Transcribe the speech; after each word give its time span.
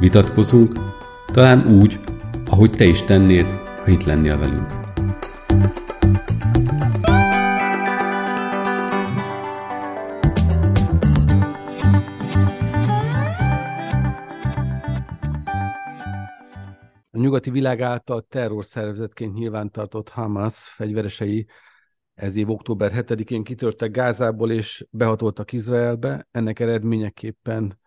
vitatkozunk, 0.00 0.72
talán 1.26 1.66
úgy, 1.66 1.98
ahogy 2.50 2.70
te 2.70 2.84
is 2.84 3.02
tennéd, 3.02 3.46
ha 3.84 3.90
itt 3.90 4.04
lennél 4.04 4.38
velünk. 4.38 4.76
A 17.10 17.20
nyugati 17.20 17.50
világ 17.50 17.80
által 17.80 18.26
terrorszervezetként 18.28 19.34
nyilvántartott 19.34 20.08
Hamas 20.08 20.54
fegyveresei 20.56 21.46
ez 22.14 22.36
év 22.36 22.50
október 22.50 22.92
7-én 22.94 23.42
kitörtek 23.44 23.90
Gázából 23.90 24.50
és 24.52 24.86
behatoltak 24.90 25.52
Izraelbe. 25.52 26.28
Ennek 26.30 26.60
eredményeképpen 26.60 27.78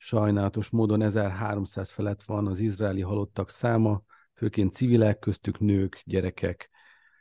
sajnálatos 0.00 0.70
módon 0.70 1.02
1300 1.02 1.90
felett 1.90 2.22
van 2.22 2.46
az 2.46 2.58
izraeli 2.58 3.00
halottak 3.00 3.50
száma, 3.50 4.02
főként 4.34 4.72
civilek, 4.72 5.18
köztük 5.18 5.58
nők, 5.58 6.02
gyerekek. 6.04 6.70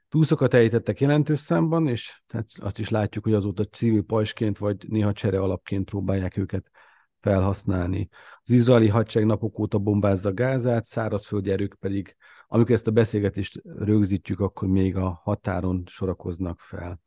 Túszokat 0.10 0.54
ejtettek 0.54 1.00
jelentős 1.00 1.40
számban, 1.40 1.88
és 1.88 2.22
hát 2.28 2.48
azt 2.56 2.80
is 2.80 2.90
látjuk, 2.90 3.24
hogy 3.24 3.34
azóta 3.34 3.64
civil 3.64 4.02
pajsként 4.02 4.58
vagy 4.58 4.86
néha 4.90 5.14
csere 5.14 5.40
alapként 5.40 5.90
próbálják 5.90 6.38
őket 6.38 6.72
felhasználni. 7.20 8.08
Az 8.44 8.50
izraeli 8.50 8.88
hadsereg 8.88 9.28
napok 9.28 9.60
óta 9.60 9.78
bombázza 9.78 10.34
Gázát, 10.34 10.86
szárazföldi 10.86 11.52
erők 11.52 11.76
pedig, 11.80 12.16
amikor 12.48 12.72
ezt 12.72 12.88
a 12.88 12.92
beszélgetést 12.92 13.62
rögzítjük, 13.64 14.40
akkor 14.40 14.68
még 14.68 14.96
a 14.96 15.22
határon 15.24 15.84
sorakoznak 15.86 16.60
fel. 16.60 17.00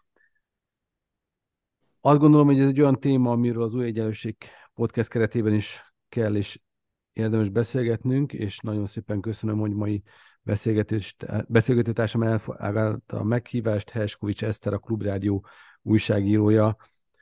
Azt 2.00 2.18
gondolom, 2.18 2.46
hogy 2.46 2.60
ez 2.60 2.68
egy 2.68 2.80
olyan 2.80 3.00
téma, 3.00 3.30
amiről 3.30 3.62
az 3.62 3.74
új 3.74 3.84
egyenlőség 3.84 4.36
podcast 4.80 5.08
keretében 5.08 5.54
is 5.54 5.94
kell 6.08 6.36
és 6.36 6.60
érdemes 7.12 7.48
beszélgetnünk, 7.48 8.32
és 8.32 8.58
nagyon 8.58 8.86
szépen 8.86 9.20
köszönöm, 9.20 9.58
hogy 9.58 9.72
mai 9.72 10.02
beszélgetőtársam 11.48 12.22
elfogadta 12.22 13.18
a 13.18 13.24
meghívást, 13.24 13.90
Helskovics 13.90 14.44
Eszter, 14.44 14.72
a 14.72 14.78
Klubrádió 14.78 15.46
újságírója. 15.82 16.76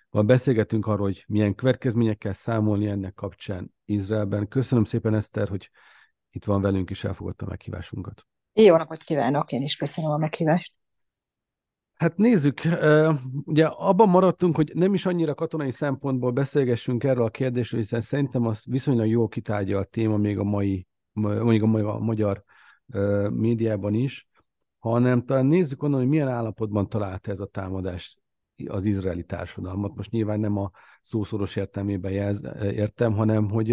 Ha 0.08 0.22
beszélgetünk 0.22 0.86
arról, 0.86 1.06
hogy 1.06 1.24
milyen 1.28 1.54
következményekkel 1.54 2.32
számolni 2.32 2.86
ennek 2.86 3.14
kapcsán 3.14 3.74
Izraelben. 3.84 4.48
Köszönöm 4.48 4.84
szépen, 4.84 5.14
Eszter, 5.14 5.48
hogy 5.48 5.70
itt 6.30 6.44
van 6.44 6.60
velünk, 6.60 6.90
és 6.90 7.04
elfogadta 7.04 7.44
a 7.44 7.48
meghívásunkat. 7.48 8.26
Jó 8.52 8.76
napot 8.76 9.02
kívánok, 9.02 9.52
én 9.52 9.62
is 9.62 9.76
köszönöm 9.76 10.10
a 10.10 10.16
meghívást. 10.16 10.77
Hát 11.98 12.16
nézzük, 12.16 12.60
ugye 13.44 13.66
abban 13.66 14.08
maradtunk, 14.08 14.56
hogy 14.56 14.70
nem 14.74 14.94
is 14.94 15.06
annyira 15.06 15.34
katonai 15.34 15.70
szempontból 15.70 16.30
beszélgessünk 16.30 17.04
erről 17.04 17.24
a 17.24 17.30
kérdésről, 17.30 17.80
hiszen 17.80 18.00
szerintem 18.00 18.46
az 18.46 18.64
viszonylag 18.66 19.06
jól 19.06 19.28
kitárgya 19.28 19.78
a 19.78 19.84
téma 19.84 20.16
még 20.16 20.38
a 20.38 20.44
mai, 20.44 20.86
mondjuk 21.12 21.62
a, 21.62 21.66
mai, 21.66 21.82
a 21.82 21.98
magyar 21.98 22.44
médiában 23.30 23.94
is, 23.94 24.28
hanem 24.78 25.24
talán 25.24 25.46
nézzük 25.46 25.82
onnan, 25.82 25.98
hogy 25.98 26.08
milyen 26.08 26.28
állapotban 26.28 26.88
találta 26.88 27.30
ez 27.30 27.40
a 27.40 27.46
támadás 27.46 28.16
az 28.66 28.84
izraeli 28.84 29.24
társadalmat. 29.24 29.94
Most 29.94 30.10
nyilván 30.10 30.40
nem 30.40 30.56
a 30.56 30.70
szószoros 31.02 31.56
értelmében 31.56 32.12
jelz, 32.12 32.42
értem, 32.60 33.12
hanem 33.12 33.50
hogy 33.50 33.70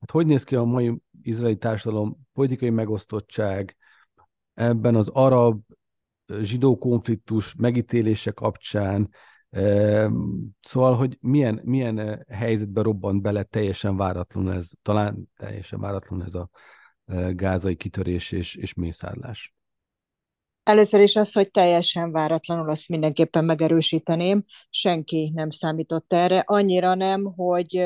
hát 0.00 0.10
hogy 0.10 0.26
néz 0.26 0.44
ki 0.44 0.56
a 0.56 0.64
mai 0.64 1.00
izraeli 1.22 1.56
társadalom 1.56 2.16
politikai 2.32 2.70
megosztottság, 2.70 3.76
ebben 4.54 4.94
az 4.94 5.08
arab 5.08 5.60
zsidó 6.42 6.78
konfliktus 6.78 7.54
megítélése 7.54 8.30
kapcsán, 8.30 9.10
Szóval, 10.60 10.96
hogy 10.96 11.18
milyen, 11.20 11.60
milyen 11.64 12.26
helyzetbe 12.28 12.82
robbant 12.82 13.22
bele 13.22 13.42
teljesen 13.42 13.96
váratlan 13.96 14.52
ez, 14.52 14.70
talán 14.82 15.30
teljesen 15.36 15.80
váratlan 15.80 16.24
ez 16.24 16.34
a 16.34 16.50
gázai 17.32 17.76
kitörés 17.76 18.32
és, 18.32 18.54
és 18.54 18.74
mészárlás. 18.74 19.54
Először 20.62 21.00
is 21.00 21.16
az, 21.16 21.32
hogy 21.32 21.50
teljesen 21.50 22.12
váratlanul, 22.12 22.70
azt 22.70 22.88
mindenképpen 22.88 23.44
megerősíteném. 23.44 24.44
Senki 24.70 25.32
nem 25.34 25.50
számított 25.50 26.12
erre. 26.12 26.42
Annyira 26.46 26.94
nem, 26.94 27.24
hogy, 27.24 27.84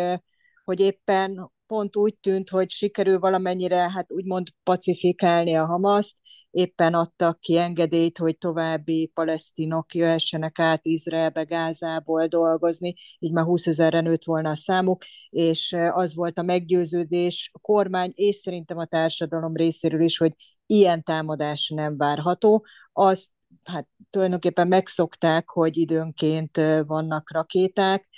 hogy 0.64 0.80
éppen 0.80 1.50
pont 1.66 1.96
úgy 1.96 2.16
tűnt, 2.20 2.50
hogy 2.50 2.70
sikerül 2.70 3.18
valamennyire, 3.18 3.90
hát 3.90 4.12
úgymond 4.12 4.48
pacifikálni 4.62 5.54
a 5.54 5.66
Hamaszt, 5.66 6.16
éppen 6.52 6.94
adtak 6.94 7.40
ki 7.40 7.56
engedélyt, 7.58 8.18
hogy 8.18 8.38
további 8.38 9.10
palesztinok 9.14 9.94
jöhessenek 9.94 10.58
át 10.58 10.80
Izraelbe, 10.82 11.42
Gázából 11.42 12.26
dolgozni, 12.26 12.94
így 13.18 13.32
már 13.32 13.44
20 13.44 13.66
ezerre 13.66 14.00
nőtt 14.00 14.24
volna 14.24 14.50
a 14.50 14.56
számuk, 14.56 15.02
és 15.30 15.76
az 15.92 16.14
volt 16.14 16.38
a 16.38 16.42
meggyőződés 16.42 17.50
a 17.52 17.58
kormány, 17.58 18.12
és 18.14 18.36
szerintem 18.36 18.78
a 18.78 18.86
társadalom 18.86 19.56
részéről 19.56 20.02
is, 20.02 20.18
hogy 20.18 20.32
ilyen 20.66 21.02
támadás 21.02 21.72
nem 21.74 21.96
várható. 21.96 22.64
Azt 22.92 23.28
hát 23.62 23.88
tulajdonképpen 24.10 24.68
megszokták, 24.68 25.50
hogy 25.50 25.76
időnként 25.76 26.56
vannak 26.86 27.32
rakéták, 27.32 28.08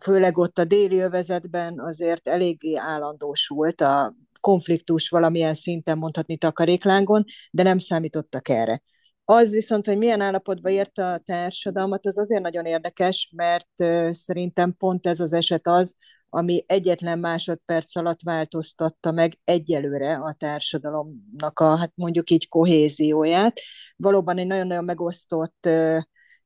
főleg 0.00 0.38
ott 0.38 0.58
a 0.58 0.64
déli 0.64 0.98
övezetben 0.98 1.80
azért 1.80 2.28
eléggé 2.28 2.74
állandósult 2.76 3.80
a 3.80 4.14
konfliktus 4.46 5.08
valamilyen 5.08 5.54
szinten 5.54 5.98
mondhatni 5.98 6.38
takaréklángon, 6.38 7.24
de 7.50 7.62
nem 7.62 7.78
számítottak 7.78 8.48
erre. 8.48 8.82
Az 9.24 9.52
viszont, 9.52 9.86
hogy 9.86 9.98
milyen 9.98 10.20
állapotba 10.20 10.70
érte 10.70 11.06
a 11.06 11.18
társadalmat, 11.18 12.06
az 12.06 12.18
azért 12.18 12.42
nagyon 12.42 12.64
érdekes, 12.64 13.32
mert 13.36 13.68
szerintem 14.14 14.74
pont 14.76 15.06
ez 15.06 15.20
az 15.20 15.32
eset 15.32 15.66
az, 15.66 15.94
ami 16.28 16.64
egyetlen 16.66 17.18
másodperc 17.18 17.96
alatt 17.96 18.22
változtatta 18.22 19.10
meg 19.10 19.38
egyelőre 19.44 20.14
a 20.14 20.34
társadalomnak 20.38 21.58
a, 21.58 21.76
hát 21.76 21.92
mondjuk 21.94 22.30
így 22.30 22.48
kohézióját. 22.48 23.60
Valóban 23.96 24.38
egy 24.38 24.46
nagyon-nagyon 24.46 24.84
megosztott 24.84 25.68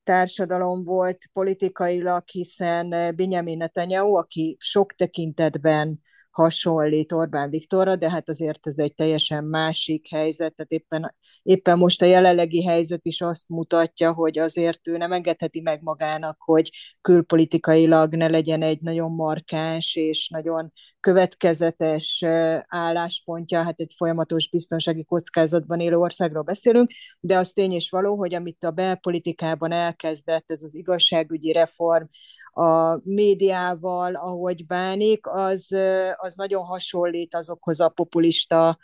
társadalom 0.03 0.85
volt 0.85 1.19
politikailag, 1.33 2.29
hiszen 2.29 2.89
Benjamin 3.17 3.57
Netanyahu, 3.57 4.15
aki 4.15 4.57
sok 4.61 4.95
tekintetben 4.95 6.01
hasonlít 6.31 7.13
Orbán 7.13 7.51
Viktorra, 7.51 7.97
de 7.97 8.11
hát 8.11 8.29
azért 8.29 8.67
ez 8.67 8.79
egy 8.79 8.95
teljesen 8.95 9.45
másik 9.45 10.09
helyzet, 10.09 10.55
tehát 10.55 10.71
éppen, 10.71 11.15
éppen 11.43 11.79
most 11.79 12.03
a 12.03 12.07
jelenlegi 12.07 12.65
helyzet 12.65 13.07
is 13.07 13.21
azt 13.21 13.49
mutatja, 13.49 14.13
hogy 14.13 14.39
azért 14.39 14.89
ő 14.89 14.97
nem 14.97 15.13
engedheti 15.13 15.61
meg 15.61 15.83
magának, 15.83 16.37
hogy 16.41 16.71
külpolitikailag 17.01 18.15
ne 18.15 18.29
legyen 18.29 18.63
egy 18.63 18.81
nagyon 18.81 19.13
markáns 19.13 19.97
és 19.97 20.29
nagyon 20.29 20.73
következetes 21.01 22.25
álláspontja, 22.67 23.63
hát 23.63 23.81
egy 23.81 23.95
folyamatos 23.97 24.49
biztonsági 24.51 25.05
kockázatban 25.05 25.81
élő 25.81 25.97
országról 25.97 26.43
beszélünk, 26.43 26.91
de 27.21 27.39
az 27.39 27.53
tény 27.53 27.73
és 27.73 27.91
való, 27.91 28.17
hogy 28.17 28.35
amit 28.35 28.65
a 28.65 28.71
belpolitikában 28.71 29.73
elkezdett, 29.73 30.51
ez 30.51 30.63
az 30.63 30.75
igazságügyi 30.75 31.53
reform, 31.53 32.05
a 32.53 33.01
médiával, 33.03 34.15
ahogy 34.15 34.67
bánik, 34.67 35.27
az, 35.27 35.73
az 36.17 36.35
nagyon 36.35 36.65
hasonlít 36.65 37.35
azokhoz 37.35 37.81
a 37.81 37.89
populista 37.89 38.79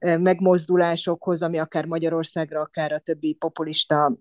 megmozdulásokhoz, 0.00 1.42
ami 1.42 1.58
akár 1.58 1.84
Magyarországra, 1.84 2.60
akár 2.60 2.92
a 2.92 2.98
többi 2.98 3.34
populista 3.34 4.16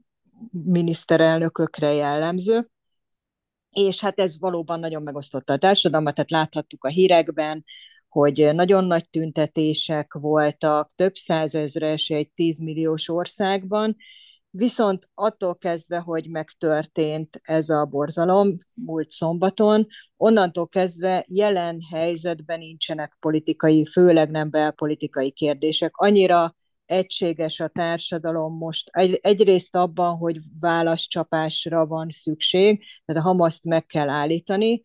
miniszterelnökökre 0.51 1.93
jellemző. 1.93 2.69
És 3.71 3.99
hát 3.99 4.19
ez 4.19 4.39
valóban 4.39 4.79
nagyon 4.79 5.03
megosztotta 5.03 5.53
a 5.53 5.57
társadalmat, 5.57 6.13
tehát 6.13 6.31
láthattuk 6.31 6.83
a 6.83 6.89
hírekben, 6.89 7.63
hogy 8.09 8.49
nagyon 8.53 8.83
nagy 8.83 9.09
tüntetések 9.09 10.13
voltak, 10.13 10.91
több 10.95 11.15
százezres 11.15 12.09
egy 12.09 12.31
tízmilliós 12.31 13.09
országban, 13.09 13.95
Viszont 14.53 15.09
attól 15.13 15.57
kezdve, 15.57 15.99
hogy 15.99 16.29
megtörtént 16.29 17.39
ez 17.43 17.69
a 17.69 17.85
borzalom 17.85 18.57
múlt 18.73 19.09
szombaton, 19.09 19.87
onnantól 20.17 20.67
kezdve 20.67 21.25
jelen 21.27 21.81
helyzetben 21.91 22.59
nincsenek 22.59 23.17
politikai, 23.19 23.85
főleg 23.85 24.29
nem 24.29 24.49
belpolitikai 24.49 25.31
kérdések. 25.31 25.97
Annyira 25.97 26.55
egységes 26.91 27.59
a 27.59 27.67
társadalom 27.67 28.57
most. 28.57 28.89
Egy, 28.91 29.19
egyrészt 29.21 29.75
abban, 29.75 30.17
hogy 30.17 30.39
válaszcsapásra 30.59 31.85
van 31.85 32.09
szükség, 32.09 32.85
tehát 33.05 33.21
a 33.21 33.27
Hamaszt 33.27 33.65
meg 33.65 33.85
kell 33.85 34.09
állítani, 34.09 34.81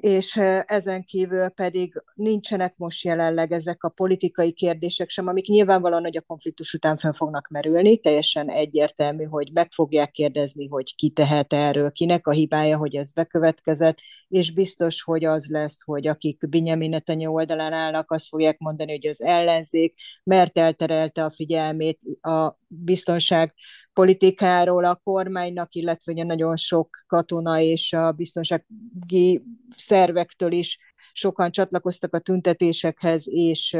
és 0.00 0.36
ezen 0.66 1.04
kívül 1.04 1.48
pedig 1.48 2.02
nincsenek 2.14 2.76
most 2.76 3.04
jelenleg 3.04 3.52
ezek 3.52 3.84
a 3.84 3.88
politikai 3.88 4.52
kérdések 4.52 5.08
sem, 5.08 5.26
amik 5.26 5.46
nyilvánvalóan, 5.46 6.02
hogy 6.02 6.16
a 6.16 6.20
konfliktus 6.20 6.74
után 6.74 6.96
fel 6.96 7.12
fognak 7.12 7.48
merülni, 7.48 7.98
teljesen 7.98 8.50
egyértelmű, 8.50 9.24
hogy 9.24 9.50
meg 9.52 9.72
fogják 9.72 10.10
kérdezni, 10.10 10.68
hogy 10.68 10.94
ki 10.94 11.10
tehet 11.10 11.52
erről, 11.52 11.92
kinek 11.92 12.26
a 12.26 12.30
hibája, 12.30 12.76
hogy 12.76 12.96
ez 12.96 13.10
bekövetkezett, 13.10 13.98
és 14.28 14.52
biztos, 14.52 15.02
hogy 15.02 15.24
az 15.24 15.46
lesz, 15.46 15.82
hogy 15.84 16.06
akik 16.06 16.48
Binyamin 16.48 16.90
Netanyahu 16.90 17.34
oldalán 17.34 17.72
állnak, 17.72 18.10
azt 18.10 18.28
fogják 18.28 18.58
mondani, 18.58 18.90
hogy 18.90 19.06
az 19.06 19.22
ellenzék, 19.22 19.94
mert 20.24 20.58
elterelte 20.58 21.24
a 21.24 21.30
figyelmét 21.30 21.98
a 22.20 22.58
biztonság 22.68 23.54
politikáról 23.92 24.84
a 24.84 25.00
kormánynak, 25.04 25.74
illetve 25.74 26.12
ugye 26.12 26.24
nagyon 26.24 26.56
sok 26.56 27.04
katona 27.06 27.60
és 27.60 27.92
a 27.92 28.12
biztonsági 28.12 29.42
szervektől 29.76 30.52
is 30.52 30.78
sokan 31.12 31.50
csatlakoztak 31.50 32.14
a 32.14 32.18
tüntetésekhez, 32.18 33.28
és 33.28 33.76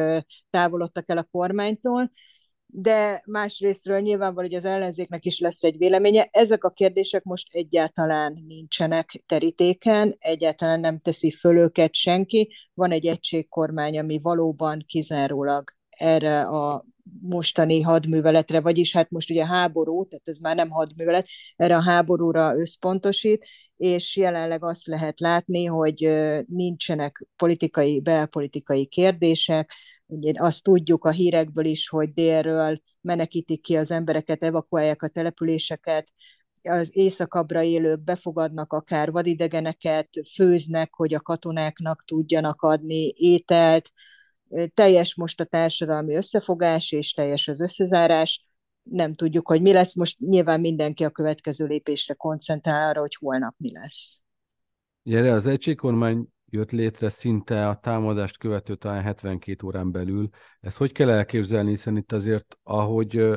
távolodtak 0.50 1.08
el 1.08 1.18
a 1.18 1.28
kormánytól 1.30 2.10
de 2.70 3.22
másrésztről 3.26 4.00
nyilvánvaló, 4.00 4.46
hogy 4.46 4.56
az 4.56 4.64
ellenzéknek 4.64 5.24
is 5.24 5.38
lesz 5.38 5.62
egy 5.62 5.78
véleménye. 5.78 6.28
Ezek 6.30 6.64
a 6.64 6.70
kérdések 6.70 7.22
most 7.22 7.46
egyáltalán 7.50 8.44
nincsenek 8.46 9.22
terítéken, 9.26 10.16
egyáltalán 10.18 10.80
nem 10.80 10.98
teszi 10.98 11.30
föl 11.30 11.56
őket 11.56 11.94
senki. 11.94 12.50
Van 12.74 12.90
egy 12.90 13.06
egységkormány, 13.06 13.98
ami 13.98 14.18
valóban 14.22 14.84
kizárólag 14.86 15.72
erre 15.88 16.40
a 16.40 16.84
mostani 17.20 17.80
hadműveletre, 17.80 18.60
vagyis 18.60 18.92
hát 18.92 19.10
most 19.10 19.30
ugye 19.30 19.46
háború, 19.46 20.06
tehát 20.08 20.28
ez 20.28 20.38
már 20.38 20.56
nem 20.56 20.70
hadművelet, 20.70 21.26
erre 21.56 21.76
a 21.76 21.82
háborúra 21.82 22.56
összpontosít, 22.56 23.46
és 23.76 24.16
jelenleg 24.16 24.64
azt 24.64 24.86
lehet 24.86 25.20
látni, 25.20 25.64
hogy 25.64 26.08
nincsenek 26.46 27.26
politikai, 27.36 28.00
belpolitikai 28.00 28.86
kérdések, 28.86 29.72
ugye 30.06 30.32
azt 30.36 30.62
tudjuk 30.62 31.04
a 31.04 31.10
hírekből 31.10 31.64
is, 31.64 31.88
hogy 31.88 32.12
délről 32.12 32.80
menekítik 33.00 33.62
ki 33.62 33.76
az 33.76 33.90
embereket, 33.90 34.42
evakuálják 34.42 35.02
a 35.02 35.08
településeket, 35.08 36.08
az 36.62 36.90
északabbra 36.92 37.62
élők 37.62 38.00
befogadnak 38.00 38.72
akár 38.72 39.10
vadidegeneket, 39.10 40.08
főznek, 40.34 40.94
hogy 40.94 41.14
a 41.14 41.20
katonáknak 41.20 42.04
tudjanak 42.04 42.62
adni 42.62 43.12
ételt, 43.16 43.90
teljes 44.74 45.14
most 45.14 45.40
a 45.40 45.44
társadalmi 45.44 46.14
összefogás, 46.14 46.92
és 46.92 47.12
teljes 47.12 47.48
az 47.48 47.60
összezárás. 47.60 48.46
Nem 48.82 49.14
tudjuk, 49.14 49.48
hogy 49.48 49.62
mi 49.62 49.72
lesz. 49.72 49.94
Most 49.94 50.18
nyilván 50.18 50.60
mindenki 50.60 51.04
a 51.04 51.10
következő 51.10 51.66
lépésre 51.66 52.14
koncentrál 52.14 52.88
arra, 52.88 53.00
hogy 53.00 53.14
holnap 53.14 53.54
mi 53.56 53.72
lesz. 53.72 54.20
Gyere, 55.02 55.32
az 55.32 55.46
egységkormány 55.46 56.28
jött 56.50 56.70
létre 56.70 57.08
szinte 57.08 57.68
a 57.68 57.78
támadást 57.78 58.38
követő 58.38 58.74
talán 58.74 59.02
72 59.02 59.66
órán 59.66 59.90
belül. 59.90 60.28
Ezt 60.60 60.76
hogy 60.76 60.92
kell 60.92 61.10
elképzelni, 61.10 61.70
hiszen 61.70 61.96
itt 61.96 62.12
azért, 62.12 62.58
ahogy 62.62 63.28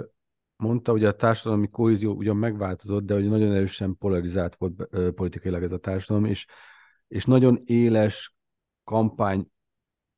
mondta, 0.55 0.91
hogy 0.91 1.03
a 1.03 1.15
társadalmi 1.15 1.69
kohézió 1.69 2.13
ugyan 2.13 2.37
megváltozott, 2.37 3.05
de 3.05 3.13
hogy 3.13 3.29
nagyon 3.29 3.51
erősen 3.51 3.97
polarizált 3.97 4.55
volt 4.55 4.87
politikailag 5.15 5.63
ez 5.63 5.71
a 5.71 5.77
társadalom, 5.77 6.25
és, 6.29 6.47
és 7.07 7.25
nagyon 7.25 7.61
éles 7.65 8.35
kampány 8.83 9.47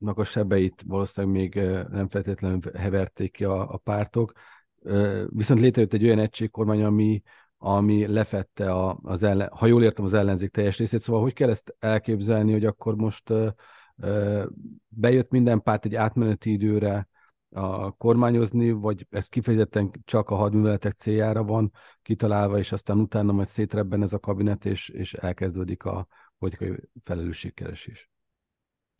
a 0.03 0.23
sebeit 0.23 0.83
valószínűleg 0.87 1.35
még 1.35 1.55
nem 1.89 2.09
feltétlenül 2.09 2.59
heverték 2.73 3.31
ki 3.31 3.43
a, 3.43 3.73
a 3.73 3.77
pártok, 3.77 4.31
viszont 5.25 5.59
létrejött 5.59 5.93
egy 5.93 6.03
olyan 6.03 6.19
egységkormány, 6.19 6.83
ami, 6.83 7.21
ami 7.57 8.07
lefette, 8.07 8.71
a, 8.71 8.99
az 9.03 9.23
ellen, 9.23 9.49
ha 9.49 9.65
jól 9.65 9.83
értem, 9.83 10.05
az 10.05 10.13
ellenzék 10.13 10.49
teljes 10.49 10.77
részét. 10.77 11.01
Szóval 11.01 11.21
hogy 11.21 11.33
kell 11.33 11.49
ezt 11.49 11.75
elképzelni, 11.79 12.51
hogy 12.51 12.65
akkor 12.65 12.95
most 12.95 13.33
bejött 14.87 15.29
minden 15.29 15.61
párt 15.61 15.85
egy 15.85 15.95
átmeneti 15.95 16.51
időre 16.51 17.07
a 17.49 17.91
kormányozni, 17.91 18.71
vagy 18.71 19.07
ez 19.09 19.27
kifejezetten 19.27 19.91
csak 20.05 20.29
a 20.29 20.35
hadműveletek 20.35 20.93
céljára 20.93 21.43
van 21.43 21.71
kitalálva, 22.01 22.57
és 22.57 22.71
aztán 22.71 22.99
utána 22.99 23.31
majd 23.31 23.47
szétrebben 23.47 24.01
ez 24.01 24.13
a 24.13 24.19
kabinet, 24.19 24.65
és, 24.65 24.89
és 24.89 25.13
elkezdődik 25.13 25.83
a 25.83 26.07
politikai 26.37 26.75
felelősségkeresés. 27.03 28.12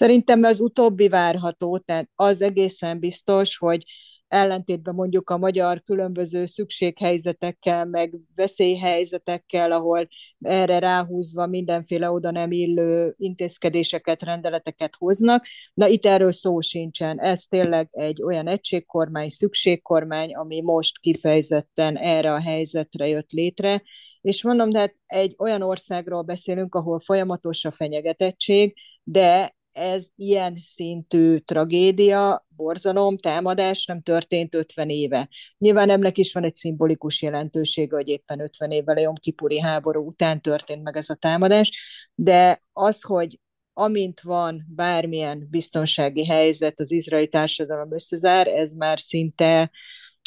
Szerintem 0.03 0.43
az 0.43 0.59
utóbbi 0.59 1.07
várható, 1.07 1.77
tehát 1.77 2.09
az 2.15 2.41
egészen 2.41 2.99
biztos, 2.99 3.57
hogy 3.57 3.83
ellentétben 4.27 4.95
mondjuk 4.95 5.29
a 5.29 5.37
magyar 5.37 5.81
különböző 5.81 6.45
szükséghelyzetekkel, 6.45 7.85
meg 7.85 8.15
veszélyhelyzetekkel, 8.35 9.71
ahol 9.71 10.07
erre 10.41 10.79
ráhúzva 10.79 11.47
mindenféle 11.47 12.11
oda 12.11 12.31
nem 12.31 12.51
illő 12.51 13.13
intézkedéseket, 13.17 14.23
rendeleteket 14.23 14.95
hoznak. 14.97 15.45
Na 15.73 15.87
itt 15.87 16.05
erről 16.05 16.31
szó 16.31 16.61
sincsen. 16.61 17.19
Ez 17.19 17.43
tényleg 17.43 17.87
egy 17.91 18.23
olyan 18.23 18.47
egységkormány, 18.47 19.29
szükségkormány, 19.29 20.33
ami 20.33 20.61
most 20.61 20.99
kifejezetten 20.99 21.97
erre 21.97 22.33
a 22.33 22.41
helyzetre 22.41 23.07
jött 23.07 23.31
létre, 23.31 23.81
és 24.21 24.43
mondom, 24.43 24.69
de 24.69 24.79
hát 24.79 24.95
egy 25.05 25.35
olyan 25.37 25.61
országról 25.61 26.21
beszélünk, 26.21 26.75
ahol 26.75 26.99
folyamatos 26.99 27.65
a 27.65 27.71
fenyegetettség, 27.71 28.73
de 29.03 29.55
ez 29.73 30.07
ilyen 30.15 30.59
szintű 30.61 31.37
tragédia, 31.37 32.45
borzalom, 32.55 33.17
támadás 33.17 33.85
nem 33.85 34.01
történt 34.01 34.55
50 34.55 34.89
éve. 34.89 35.29
Nyilván 35.57 35.89
ennek 35.89 36.17
is 36.17 36.33
van 36.33 36.43
egy 36.43 36.55
szimbolikus 36.55 37.21
jelentősége, 37.21 37.95
hogy 37.95 38.07
éppen 38.07 38.39
50 38.39 38.71
évvel 38.71 38.97
a 38.97 38.99
Jom 38.99 39.15
Kipuri 39.15 39.59
háború 39.59 40.07
után 40.07 40.41
történt 40.41 40.83
meg 40.83 40.97
ez 40.97 41.09
a 41.09 41.15
támadás, 41.15 41.71
de 42.15 42.61
az, 42.73 43.01
hogy 43.01 43.39
amint 43.73 44.21
van 44.21 44.65
bármilyen 44.75 45.47
biztonsági 45.49 46.25
helyzet, 46.25 46.79
az 46.79 46.91
izraeli 46.91 47.27
társadalom 47.27 47.93
összezár, 47.93 48.47
ez 48.47 48.73
már 48.73 48.99
szinte 48.99 49.71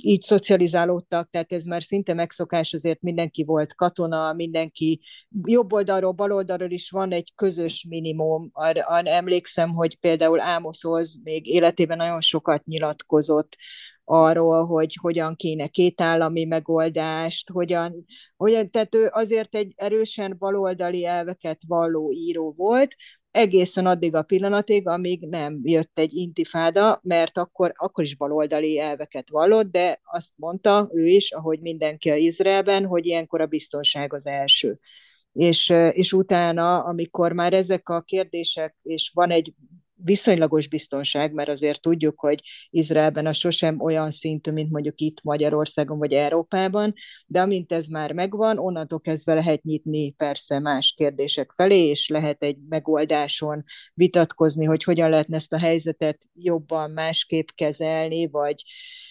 így 0.02 0.20
szocializálódtak, 0.20 1.31
tehát 1.31 1.52
ez 1.52 1.64
már 1.64 1.82
szinte 1.82 2.14
megszokás, 2.14 2.72
azért 2.72 3.00
mindenki 3.00 3.44
volt 3.44 3.75
katona, 3.75 4.32
mindenki 4.32 5.00
jobb 5.43 5.72
oldalról, 5.72 6.12
bal 6.12 6.32
oldalról 6.32 6.70
is 6.70 6.90
van 6.90 7.12
egy 7.12 7.32
közös 7.34 7.87
minimum. 7.88 8.50
Arra 8.52 9.02
emlékszem, 9.08 9.70
hogy 9.70 9.98
például 9.98 10.40
Ámoszhoz 10.40 11.19
még 11.22 11.46
életében 11.46 11.96
nagyon 11.96 12.20
sokat 12.20 12.64
nyilatkozott 12.64 13.56
arról, 14.08 14.66
hogy 14.66 14.98
hogyan 15.00 15.37
kéne 15.37 15.70
állami 15.96 16.44
megoldást, 16.44 17.50
hogyan, 17.50 18.04
hogyan 18.37 18.70
tehát 18.70 18.94
ő 18.94 19.08
azért 19.12 19.55
egy 19.55 19.72
erősen 19.76 20.36
baloldali 20.38 21.05
elveket 21.05 21.60
valló 21.67 22.12
író 22.12 22.55
volt, 22.56 22.94
egészen 23.36 23.86
addig 23.86 24.14
a 24.14 24.22
pillanatig, 24.22 24.88
amíg 24.88 25.28
nem 25.28 25.60
jött 25.62 25.98
egy 25.98 26.14
intifáda, 26.14 27.00
mert 27.02 27.38
akkor, 27.38 27.72
akkor 27.76 28.05
is 28.05 28.16
baloldali 28.16 28.78
elveket 28.78 29.31
vallott, 29.31 29.70
de 29.70 30.00
azt 30.05 30.32
mondta 30.36 30.88
ő 30.93 31.06
is, 31.06 31.31
ahogy 31.31 31.60
mindenki 31.60 32.10
a 32.10 32.14
Izraelben, 32.14 32.86
hogy 32.86 33.06
ilyenkor 33.06 33.40
a 33.40 33.46
biztonság 33.46 34.12
az 34.12 34.26
első. 34.26 34.78
És, 35.32 35.69
és 35.90 36.12
utána, 36.12 36.78
amikor 36.84 37.32
már 37.32 37.52
ezek 37.52 37.88
a 37.88 38.00
kérdések, 38.00 38.76
és 38.82 39.10
van 39.14 39.31
egy 39.31 39.55
viszonylagos 39.96 40.69
biztonság, 40.69 41.32
mert 41.32 41.48
azért 41.48 41.81
tudjuk, 41.81 42.20
hogy 42.20 42.43
Izraelben 42.70 43.26
a 43.26 43.32
sosem 43.32 43.81
olyan 43.81 44.10
szintű, 44.10 44.50
mint 44.50 44.70
mondjuk 44.70 45.00
itt 45.00 45.22
Magyarországon 45.22 45.98
vagy 45.98 46.12
Európában, 46.12 46.93
de 47.26 47.41
amint 47.41 47.72
ez 47.72 47.86
már 47.86 48.12
megvan, 48.12 48.58
onnantól 48.58 49.00
kezdve 49.00 49.34
lehet 49.34 49.62
nyitni 49.62 50.10
persze 50.10 50.58
más 50.58 50.94
kérdések 50.96 51.53
felé, 51.53 51.86
és 51.86 52.08
lehet 52.08 52.43
egy 52.43 52.58
megoldáson 52.69 53.65
vitatkozni, 53.94 54.65
hogy 54.65 54.84
hogyan 54.84 55.10
lehetne 55.10 55.36
ezt 55.36 55.53
a 55.53 55.58
helyzetet 55.58 56.24
jobban 56.34 56.91
másképp 56.91 57.48
kezelni, 57.55 58.29
vagy, 58.31 58.62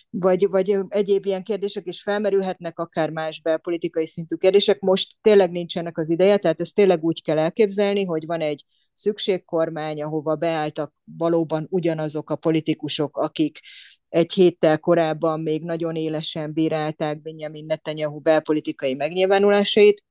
vagy, 0.09 0.47
vagy 0.49 0.77
egyéb 0.89 1.25
ilyen 1.25 1.43
kérdések 1.43 1.85
is 1.85 2.01
felmerülhetnek, 2.01 2.79
akár 2.79 3.09
más 3.09 3.41
belpolitikai 3.41 4.07
szintű 4.07 4.35
kérdések. 4.35 4.79
Most 4.79 5.15
tényleg 5.21 5.51
nincsenek 5.51 5.97
az 5.97 6.09
ideje, 6.09 6.37
tehát 6.37 6.59
ezt 6.59 6.75
tényleg 6.75 7.03
úgy 7.03 7.21
kell 7.21 7.39
elképzelni, 7.39 8.05
hogy 8.05 8.25
van 8.25 8.41
egy 8.41 8.65
szükségkormány, 8.95 10.03
ahova 10.03 10.35
beálltak 10.35 10.93
valóban 11.17 11.67
ugyanazok 11.69 12.29
a 12.29 12.35
politikusok, 12.35 13.17
akik 13.17 13.59
egy 14.09 14.33
héttel 14.33 14.79
korábban 14.79 15.41
még 15.41 15.63
nagyon 15.63 15.95
élesen 15.95 16.53
bírálták 16.53 17.21
Benjamin 17.21 17.65
Netanyahu 17.65 18.19
belpolitikai 18.19 18.93
megnyilvánulásait, 18.93 20.03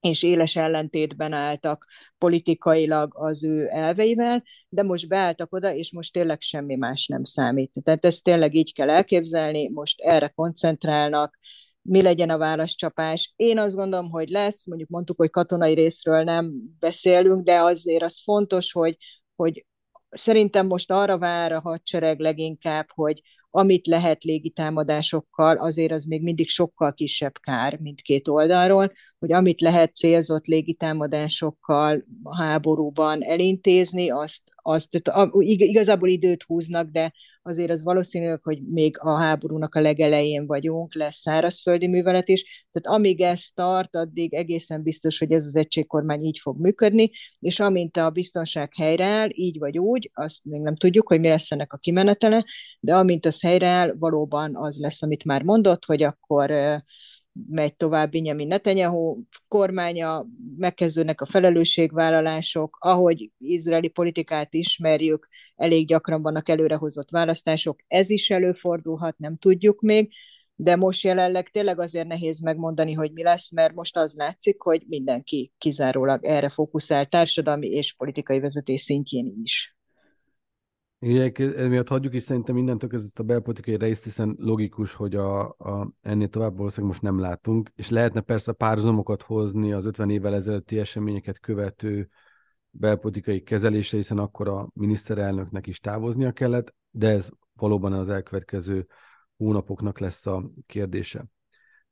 és 0.00 0.22
éles 0.22 0.56
ellentétben 0.56 1.32
álltak 1.32 1.86
politikailag 2.18 3.12
az 3.16 3.44
ő 3.44 3.68
elveivel, 3.70 4.42
de 4.68 4.82
most 4.82 5.08
beálltak 5.08 5.52
oda, 5.52 5.74
és 5.74 5.92
most 5.92 6.12
tényleg 6.12 6.40
semmi 6.40 6.74
más 6.74 7.06
nem 7.06 7.24
számít. 7.24 7.72
Tehát 7.82 8.04
ezt 8.04 8.24
tényleg 8.24 8.54
így 8.54 8.74
kell 8.74 8.90
elképzelni, 8.90 9.68
most 9.68 10.00
erre 10.00 10.28
koncentrálnak, 10.28 11.38
mi 11.82 12.02
legyen 12.02 12.30
a 12.30 12.38
válaszcsapás. 12.38 13.32
Én 13.36 13.58
azt 13.58 13.74
gondolom, 13.74 14.10
hogy 14.10 14.28
lesz, 14.28 14.66
mondjuk 14.66 14.88
mondtuk, 14.88 15.16
hogy 15.16 15.30
katonai 15.30 15.74
részről 15.74 16.22
nem 16.22 16.52
beszélünk, 16.78 17.44
de 17.44 17.60
azért 17.60 18.02
az 18.02 18.22
fontos, 18.22 18.72
hogy, 18.72 18.96
hogy 19.34 19.66
szerintem 20.10 20.66
most 20.66 20.90
arra 20.90 21.18
vár 21.18 21.52
a 21.52 21.60
hadsereg 21.60 22.20
leginkább, 22.20 22.86
hogy 22.94 23.22
amit 23.54 23.86
lehet 23.86 24.24
légitámadásokkal, 24.24 25.56
azért 25.56 25.92
az 25.92 26.04
még 26.04 26.22
mindig 26.22 26.48
sokkal 26.48 26.94
kisebb 26.94 27.38
kár 27.40 27.78
mindkét 27.78 28.28
oldalról, 28.28 28.92
hogy 29.18 29.32
amit 29.32 29.60
lehet 29.60 29.94
célzott 29.94 30.46
légitámadásokkal 30.46 32.04
háborúban 32.38 33.22
elintézni, 33.22 34.10
azt 34.10 34.42
azt 34.62 34.88
igazából 35.38 36.08
időt 36.08 36.42
húznak, 36.42 36.90
de 36.90 37.12
azért 37.42 37.70
az 37.70 37.82
valószínű, 37.82 38.34
hogy 38.42 38.62
még 38.66 38.96
a 38.98 39.16
háborúnak 39.16 39.74
a 39.74 39.80
legelején 39.80 40.46
vagyunk, 40.46 40.94
lesz 40.94 41.16
szárazföldi 41.16 41.86
művelet 41.86 42.28
is, 42.28 42.68
tehát 42.72 42.98
amíg 42.98 43.20
ez 43.20 43.46
tart, 43.54 43.96
addig 43.96 44.34
egészen 44.34 44.82
biztos, 44.82 45.18
hogy 45.18 45.32
ez 45.32 45.46
az 45.46 45.56
egységkormány 45.56 46.22
így 46.22 46.38
fog 46.38 46.60
működni, 46.60 47.10
és 47.38 47.60
amint 47.60 47.96
a 47.96 48.10
biztonság 48.10 48.74
helyreáll, 48.74 49.28
így 49.32 49.58
vagy 49.58 49.78
úgy, 49.78 50.10
azt 50.14 50.44
még 50.44 50.60
nem 50.60 50.76
tudjuk, 50.76 51.08
hogy 51.08 51.20
mi 51.20 51.28
lesz 51.28 51.50
ennek 51.50 51.72
a 51.72 51.76
kimenetele, 51.76 52.44
de 52.80 52.94
amint 52.94 53.26
az 53.26 53.41
helyreáll, 53.42 53.94
valóban 53.98 54.56
az 54.56 54.78
lesz, 54.78 55.02
amit 55.02 55.24
már 55.24 55.42
mondott, 55.42 55.84
hogy 55.84 56.02
akkor 56.02 56.52
megy 57.48 57.76
tovább 57.76 58.10
Benjamin 58.10 58.46
Netanyahu 58.46 59.22
kormánya, 59.48 60.26
megkezdődnek 60.56 61.20
a 61.20 61.26
felelősségvállalások, 61.26 62.76
ahogy 62.80 63.30
izraeli 63.38 63.88
politikát 63.88 64.54
ismerjük, 64.54 65.28
elég 65.56 65.86
gyakran 65.86 66.22
vannak 66.22 66.48
előrehozott 66.48 67.10
választások, 67.10 67.80
ez 67.86 68.10
is 68.10 68.30
előfordulhat, 68.30 69.18
nem 69.18 69.36
tudjuk 69.36 69.80
még, 69.80 70.12
de 70.54 70.76
most 70.76 71.04
jelenleg 71.04 71.50
tényleg 71.50 71.80
azért 71.80 72.06
nehéz 72.06 72.40
megmondani, 72.40 72.92
hogy 72.92 73.12
mi 73.12 73.22
lesz, 73.22 73.50
mert 73.50 73.74
most 73.74 73.96
az 73.96 74.14
látszik, 74.14 74.60
hogy 74.60 74.82
mindenki 74.86 75.52
kizárólag 75.58 76.24
erre 76.24 76.48
fókuszál 76.48 77.06
társadalmi 77.06 77.66
és 77.66 77.94
politikai 77.94 78.40
vezetés 78.40 78.80
szintjén 78.80 79.34
is. 79.42 79.76
Emiatt 81.02 81.88
hagyjuk 81.88 82.14
is 82.14 82.22
szerintem 82.22 82.54
mindentől 82.54 82.90
ezt 82.92 83.18
a 83.18 83.22
belpolitikai 83.22 83.76
részt, 83.76 84.04
hiszen 84.04 84.36
logikus, 84.38 84.94
hogy 84.94 85.14
a, 85.14 85.48
a, 85.48 85.92
ennél 86.00 86.28
tovább 86.28 86.56
valószínűleg 86.56 86.92
most 86.92 87.02
nem 87.02 87.20
látunk, 87.20 87.70
és 87.74 87.88
lehetne 87.88 88.20
persze 88.20 88.52
párhuzamokat 88.52 89.22
hozni 89.22 89.72
az 89.72 89.86
50 89.86 90.10
évvel 90.10 90.34
ezelőtti 90.34 90.78
eseményeket 90.78 91.40
követő 91.40 92.08
belpolitikai 92.70 93.42
kezelésre, 93.42 93.96
hiszen 93.96 94.18
akkor 94.18 94.48
a 94.48 94.68
miniszterelnöknek 94.74 95.66
is 95.66 95.78
távoznia 95.78 96.32
kellett, 96.32 96.74
de 96.90 97.08
ez 97.08 97.28
valóban 97.54 97.92
az 97.92 98.08
elkövetkező 98.08 98.86
hónapoknak 99.36 99.98
lesz 99.98 100.26
a 100.26 100.50
kérdése. 100.66 101.26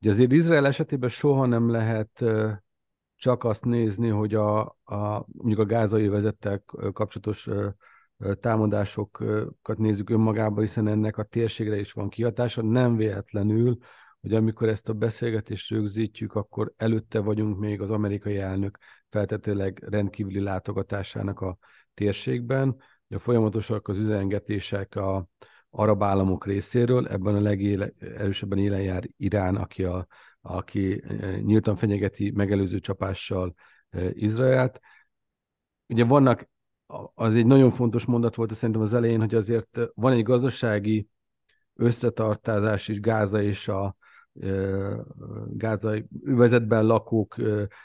Ugye 0.00 0.10
azért 0.10 0.32
Izrael 0.32 0.66
esetében 0.66 1.08
soha 1.08 1.46
nem 1.46 1.70
lehet 1.70 2.24
csak 3.16 3.44
azt 3.44 3.64
nézni, 3.64 4.08
hogy 4.08 4.34
a, 4.34 4.60
a 4.84 5.26
mondjuk 5.32 5.58
a 5.58 5.66
gázai 5.66 6.08
vezettel 6.08 6.62
kapcsolatos 6.92 7.48
támadásokat 8.40 9.78
nézzük 9.78 10.10
önmagába, 10.10 10.60
hiszen 10.60 10.88
ennek 10.88 11.18
a 11.18 11.22
térségre 11.22 11.78
is 11.78 11.92
van 11.92 12.08
kihatása. 12.08 12.62
Nem 12.62 12.96
véletlenül, 12.96 13.78
hogy 14.20 14.34
amikor 14.34 14.68
ezt 14.68 14.88
a 14.88 14.92
beszélgetést 14.92 15.70
rögzítjük, 15.70 16.34
akkor 16.34 16.72
előtte 16.76 17.18
vagyunk 17.18 17.58
még 17.58 17.80
az 17.80 17.90
amerikai 17.90 18.38
elnök 18.38 18.78
feltetőleg 19.08 19.82
rendkívüli 19.86 20.40
látogatásának 20.40 21.40
a 21.40 21.58
térségben. 21.94 22.76
Ugye 23.08 23.18
folyamatosak 23.18 23.88
az 23.88 23.98
üzengetések 23.98 24.96
a 24.96 25.28
arab 25.70 26.02
államok 26.02 26.46
részéről, 26.46 27.06
ebben 27.08 27.34
a 27.34 27.40
legerősebben 27.40 28.58
élen 28.58 28.82
jár 28.82 29.08
Irán, 29.16 29.56
aki, 29.56 29.84
a, 29.84 30.06
aki 30.40 31.02
nyíltan 31.40 31.76
fenyegeti 31.76 32.30
megelőző 32.30 32.78
csapással 32.78 33.54
Izraelt. 34.12 34.80
Ugye 35.88 36.04
vannak 36.04 36.48
az 37.14 37.34
egy 37.34 37.46
nagyon 37.46 37.70
fontos 37.70 38.04
mondat 38.04 38.34
volt 38.34 38.54
szerintem 38.54 38.82
az 38.82 38.94
elején, 38.94 39.20
hogy 39.20 39.34
azért 39.34 39.78
van 39.94 40.12
egy 40.12 40.22
gazdasági 40.22 41.08
összetartázás 41.74 42.88
is 42.88 43.00
Gáza 43.00 43.42
és 43.42 43.68
a 43.68 43.96
gázai 45.48 46.04
övezetben 46.24 46.86
lakók 46.86 47.36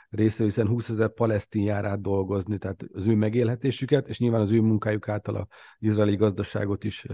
része, 0.09 0.43
hiszen 0.43 0.67
20 0.67 0.89
ezer 0.89 1.09
palesztin 1.09 1.63
jár 1.63 1.85
át 1.85 2.01
dolgozni, 2.01 2.57
tehát 2.57 2.83
az 2.93 3.07
ő 3.07 3.15
megélhetésüket, 3.15 4.07
és 4.07 4.19
nyilván 4.19 4.41
az 4.41 4.51
ő 4.51 4.61
munkájuk 4.61 5.07
által 5.07 5.35
az 5.35 5.45
izraeli 5.79 6.15
gazdaságot 6.15 6.83
is 6.83 7.05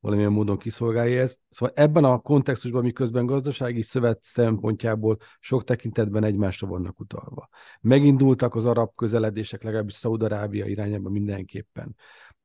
valamilyen 0.00 0.32
módon 0.32 0.58
kiszolgálja 0.58 1.20
ezt. 1.20 1.38
Szóval 1.48 1.74
ebben 1.76 2.04
a 2.04 2.18
kontextusban, 2.18 2.82
miközben 2.82 3.26
gazdasági 3.26 3.82
szövet 3.82 4.18
szempontjából 4.22 5.18
sok 5.40 5.64
tekintetben 5.64 6.24
egymásra 6.24 6.66
vannak 6.66 7.00
utalva. 7.00 7.48
Megindultak 7.80 8.54
az 8.54 8.64
arab 8.64 8.94
közeledések, 8.94 9.62
legalábbis 9.62 9.94
Szaudarábia 9.94 10.66
irányában 10.66 11.12
mindenképpen. 11.12 11.96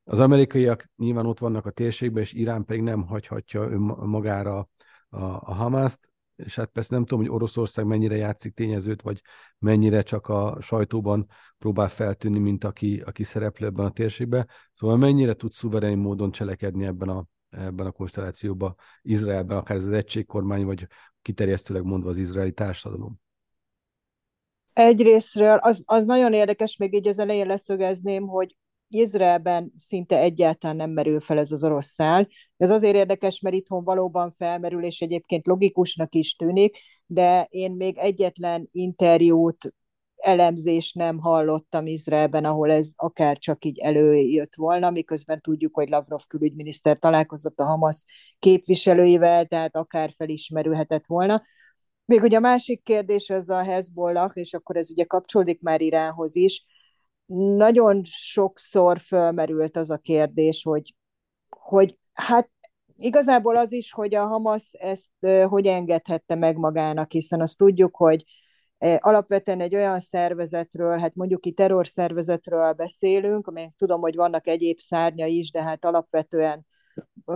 Az 0.04 0.20
amerikaiak 0.20 0.90
nyilván 0.96 1.26
ott 1.26 1.38
vannak 1.38 1.66
a 1.66 1.70
térségben, 1.70 2.22
és 2.22 2.32
Irán 2.32 2.64
pedig 2.64 2.82
nem 2.82 3.06
hagyhatja 3.06 3.68
magára 4.06 4.68
a, 5.08 5.24
a 5.24 5.54
Hamaszt, 5.54 6.10
és 6.36 6.54
hát 6.54 6.68
persze 6.68 6.94
nem 6.94 7.04
tudom, 7.04 7.24
hogy 7.24 7.34
Oroszország 7.34 7.86
mennyire 7.86 8.16
játszik 8.16 8.54
tényezőt, 8.54 9.02
vagy 9.02 9.20
mennyire 9.58 10.02
csak 10.02 10.28
a 10.28 10.56
sajtóban 10.60 11.26
próbál 11.58 11.88
feltűnni, 11.88 12.38
mint 12.38 12.64
aki, 12.64 13.02
aki 13.04 13.22
szereplő 13.22 13.66
ebben 13.66 13.84
a 13.84 13.90
térségben. 13.90 14.48
Szóval 14.74 14.96
mennyire 14.96 15.34
tud 15.34 15.52
szuverén 15.52 15.98
módon 15.98 16.30
cselekedni 16.30 16.84
ebben 16.84 17.08
a, 17.08 17.24
ebben 17.50 17.86
a 17.86 17.90
konstellációban, 17.90 18.74
Izraelben, 19.02 19.56
akár 19.56 19.76
az 19.76 19.88
egységkormány, 19.88 20.64
vagy 20.64 20.86
kiterjesztőleg 21.22 21.82
mondva 21.82 22.08
az 22.08 22.18
izraeli 22.18 22.52
társadalom. 22.52 23.20
Egyrésztről 24.72 25.56
az, 25.56 25.82
az 25.86 26.04
nagyon 26.04 26.32
érdekes, 26.32 26.76
még 26.76 26.94
így 26.94 27.08
az 27.08 27.18
elején 27.18 27.46
leszögezném, 27.46 28.26
hogy 28.26 28.56
Izraelben 28.88 29.72
szinte 29.74 30.18
egyáltalán 30.18 30.76
nem 30.76 30.90
merül 30.90 31.20
fel 31.20 31.38
ez 31.38 31.52
az 31.52 31.64
orosz 31.64 31.86
szál. 31.86 32.28
Ez 32.56 32.70
azért 32.70 32.94
érdekes, 32.94 33.40
mert 33.40 33.56
itthon 33.56 33.84
valóban 33.84 34.32
felmerül, 34.32 34.84
és 34.84 35.00
egyébként 35.00 35.46
logikusnak 35.46 36.14
is 36.14 36.36
tűnik, 36.36 36.76
de 37.06 37.46
én 37.50 37.72
még 37.72 37.98
egyetlen 37.98 38.68
interjút, 38.72 39.74
elemzést 40.16 40.94
nem 40.94 41.18
hallottam 41.18 41.86
Izraelben, 41.86 42.44
ahol 42.44 42.70
ez 42.70 42.92
akár 42.96 43.38
csak 43.38 43.64
így 43.64 43.78
előjött 43.78 44.54
volna, 44.54 44.90
miközben 44.90 45.40
tudjuk, 45.40 45.74
hogy 45.74 45.88
Lavrov 45.88 46.20
külügyminiszter 46.28 46.98
találkozott 46.98 47.60
a 47.60 47.64
Hamas 47.64 48.04
képviselőivel, 48.38 49.46
tehát 49.46 49.76
akár 49.76 50.12
felismerülhetett 50.16 51.06
volna. 51.06 51.42
Még 52.04 52.22
ugye 52.22 52.36
a 52.36 52.40
másik 52.40 52.82
kérdés 52.82 53.30
az 53.30 53.50
a 53.50 53.62
Hezbollah, 53.62 54.30
és 54.34 54.54
akkor 54.54 54.76
ez 54.76 54.90
ugye 54.90 55.04
kapcsolódik 55.04 55.60
már 55.60 55.80
Iránhoz 55.80 56.36
is, 56.36 56.64
nagyon 57.26 58.00
sokszor 58.04 59.00
fölmerült 59.00 59.76
az 59.76 59.90
a 59.90 59.96
kérdés, 59.96 60.62
hogy, 60.62 60.94
hogy 61.48 61.98
hát 62.12 62.50
igazából 62.96 63.56
az 63.56 63.72
is, 63.72 63.92
hogy 63.92 64.14
a 64.14 64.26
Hamas 64.26 64.72
ezt 64.72 65.26
hogy 65.48 65.66
engedhette 65.66 66.34
meg 66.34 66.56
magának, 66.56 67.12
hiszen 67.12 67.40
azt 67.40 67.58
tudjuk, 67.58 67.96
hogy 67.96 68.24
alapvetően 68.98 69.60
egy 69.60 69.74
olyan 69.74 69.98
szervezetről, 69.98 70.98
hát 70.98 71.14
mondjuk 71.14 71.40
ki 71.40 71.52
terrorszervezetről 71.52 72.72
beszélünk, 72.72 73.46
amely 73.46 73.72
tudom, 73.76 74.00
hogy 74.00 74.14
vannak 74.14 74.46
egyéb 74.46 74.78
szárnya 74.78 75.26
is, 75.26 75.50
de 75.50 75.62
hát 75.62 75.84
alapvetően 75.84 76.66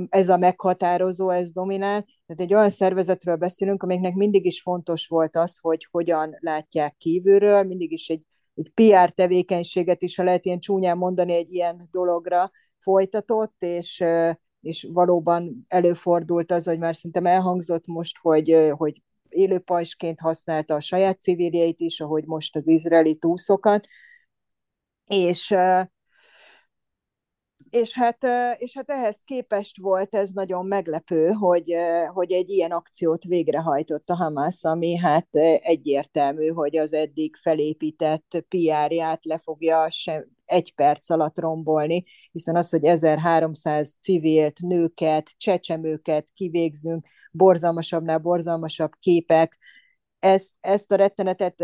ez 0.08 0.28
a 0.28 0.36
meghatározó, 0.36 1.30
ez 1.30 1.52
dominál. 1.52 2.04
Tehát 2.26 2.42
egy 2.42 2.54
olyan 2.54 2.70
szervezetről 2.70 3.36
beszélünk, 3.36 3.82
amelynek 3.82 4.14
mindig 4.14 4.46
is 4.46 4.62
fontos 4.62 5.06
volt 5.06 5.36
az, 5.36 5.58
hogy 5.58 5.88
hogyan 5.90 6.36
látják 6.40 6.96
kívülről, 6.96 7.62
mindig 7.62 7.92
is 7.92 8.08
egy 8.08 8.22
egy 8.54 8.70
PR 8.74 9.10
tevékenységet 9.10 10.02
is, 10.02 10.16
ha 10.16 10.22
lehet 10.22 10.44
ilyen 10.44 10.60
csúnyán 10.60 10.96
mondani, 10.96 11.34
egy 11.34 11.52
ilyen 11.52 11.88
dologra 11.90 12.50
folytatott, 12.78 13.54
és, 13.58 14.04
és 14.60 14.88
valóban 14.92 15.64
előfordult 15.68 16.52
az, 16.52 16.66
hogy 16.66 16.78
már 16.78 16.96
szerintem 16.96 17.26
elhangzott 17.26 17.86
most, 17.86 18.18
hogy, 18.18 18.72
hogy 18.76 19.02
élő 19.28 19.58
pajsként 19.58 20.20
használta 20.20 20.74
a 20.74 20.80
saját 20.80 21.20
civiljeit 21.20 21.80
is, 21.80 22.00
ahogy 22.00 22.24
most 22.24 22.56
az 22.56 22.68
izraeli 22.68 23.16
túszokat, 23.16 23.86
és 25.06 25.54
és 27.70 27.94
hát, 27.94 28.26
és 28.58 28.76
hát 28.76 28.90
ehhez 28.90 29.22
képest 29.24 29.78
volt 29.80 30.14
ez 30.14 30.30
nagyon 30.30 30.66
meglepő, 30.66 31.28
hogy, 31.28 31.74
hogy 32.14 32.32
egy 32.32 32.50
ilyen 32.50 32.70
akciót 32.70 33.24
végrehajtott 33.24 34.10
a 34.10 34.14
Hamas, 34.14 34.64
ami 34.64 34.96
hát 34.96 35.28
egyértelmű, 35.60 36.48
hogy 36.48 36.76
az 36.76 36.92
eddig 36.92 37.36
felépített 37.36 38.44
PR-ját 38.48 39.24
le 39.24 39.38
fogja 39.38 39.88
egy 40.44 40.74
perc 40.74 41.10
alatt 41.10 41.38
rombolni, 41.38 42.04
hiszen 42.32 42.56
az, 42.56 42.70
hogy 42.70 42.84
1300 42.84 43.96
civilt, 44.00 44.60
nőket, 44.60 45.30
csecsemőket 45.36 46.28
kivégzünk, 46.34 47.06
borzalmasabbnál 47.32 48.18
borzalmasabb 48.18 48.90
képek, 48.98 49.58
ezt, 50.20 50.52
ezt 50.60 50.92
a 50.92 50.96
rettenetet 50.96 51.60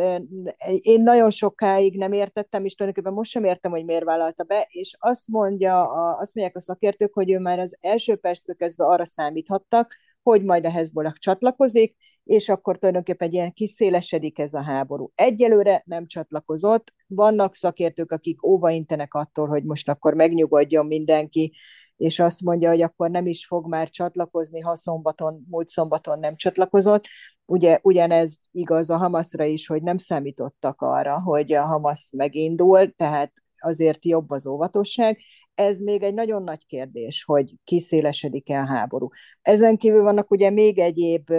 én 0.81 1.03
nagyon 1.03 1.31
sokáig 1.31 1.97
nem 1.97 2.13
értettem, 2.13 2.65
és 2.65 2.75
tulajdonképpen 2.75 3.17
most 3.17 3.31
sem 3.31 3.45
értem, 3.45 3.71
hogy 3.71 3.85
miért 3.85 4.05
vállalta 4.05 4.43
be, 4.45 4.67
és 4.69 4.97
azt 4.99 5.29
mondja, 5.29 5.83
a, 5.83 6.19
azt 6.21 6.35
mondják 6.35 6.57
a 6.57 6.61
szakértők, 6.61 7.15
hogy 7.15 7.31
ő 7.31 7.39
már 7.39 7.59
az 7.59 7.77
első 7.81 8.17
perctől 8.17 8.57
kezdve 8.57 8.85
arra 8.85 9.05
számíthattak, 9.05 9.97
hogy 10.23 10.45
majd 10.45 10.67
a 10.67 10.71
Hezbollah 10.71 11.13
csatlakozik, 11.13 11.97
és 12.25 12.49
akkor 12.49 12.79
tulajdonképpen 12.79 13.33
ilyen 13.33 13.53
kiszélesedik 13.53 14.39
ez 14.39 14.53
a 14.53 14.63
háború. 14.63 15.11
Egyelőre 15.15 15.83
nem 15.87 16.07
csatlakozott, 16.07 16.93
vannak 17.07 17.55
szakértők, 17.55 18.13
akik 18.13 18.47
óvaintenek 18.47 19.15
attól, 19.15 19.47
hogy 19.47 19.65
most 19.65 19.89
akkor 19.89 20.15
megnyugodjon 20.15 20.87
mindenki, 20.87 21.53
és 21.97 22.21
azt 22.21 22.43
mondja, 22.43 22.69
hogy 22.69 22.83
akkor 22.83 23.11
nem 23.11 23.27
is 23.27 23.47
fog 23.47 23.69
már 23.69 23.89
csatlakozni, 23.89 24.61
ha 24.61 24.77
szombaton, 24.77 25.47
múlt 25.51 25.69
szombaton 25.69 26.19
nem 26.19 26.37
csatlakozott. 26.37 27.05
Ugye 27.45 27.79
ugyanez 27.83 28.39
igaz 28.51 28.91
a 28.91 28.97
Hamasra 28.97 29.45
is, 29.45 29.67
hogy 29.67 29.83
nem 29.83 29.99
számítottak 29.99 30.81
arra, 30.81 31.21
hogy 31.21 31.53
a 31.53 31.67
Hamas 31.67 32.11
megindul, 32.17 32.95
tehát 32.95 33.33
azért 33.59 34.05
jobb 34.05 34.31
az 34.31 34.47
óvatosság. 34.47 35.19
Ez 35.55 35.79
még 35.79 36.03
egy 36.03 36.15
nagyon 36.15 36.43
nagy 36.43 36.67
kérdés, 36.67 37.25
hogy 37.25 37.55
kiszélesedik-e 37.65 38.61
a 38.61 38.67
háború. 38.67 39.09
Ezen 39.43 39.77
kívül 39.77 40.03
vannak 40.03 40.31
ugye 40.31 40.51
még 40.51 40.79
egyéb 40.79 41.33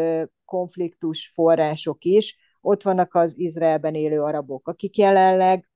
konfliktus 0.45 1.31
források 1.33 2.03
is, 2.03 2.37
ott 2.61 2.83
vannak 2.83 3.15
az 3.15 3.33
Izraelben 3.37 3.95
élő 3.95 4.21
arabok, 4.21 4.67
akik 4.67 4.97
jelenleg 4.97 5.66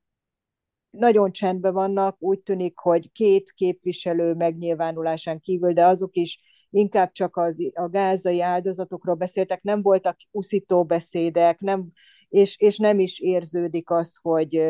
nagyon 0.92 1.32
csendben 1.32 1.74
vannak, 1.74 2.16
úgy 2.20 2.40
tűnik, 2.40 2.80
hogy 2.80 3.12
két 3.12 3.52
képviselő 3.52 4.34
megnyilvánulásán 4.34 5.40
kívül, 5.40 5.74
de 5.74 5.86
azok 5.86 6.16
is 6.16 6.40
inkább 6.70 7.12
csak 7.12 7.38
az, 7.38 7.58
a 7.74 7.90
gázai 7.90 8.42
áldozatokról 8.42 9.16
beszéltek, 9.16 9.62
nem 9.62 9.82
voltak 9.82 10.18
uszító 10.32 10.84
beszédek, 10.84 11.60
nem, 11.60 11.92
és, 12.30 12.58
és 12.58 12.78
nem 12.78 13.00
is 13.00 13.20
érződik 13.20 13.90
az, 13.90 14.18
hogy, 14.22 14.62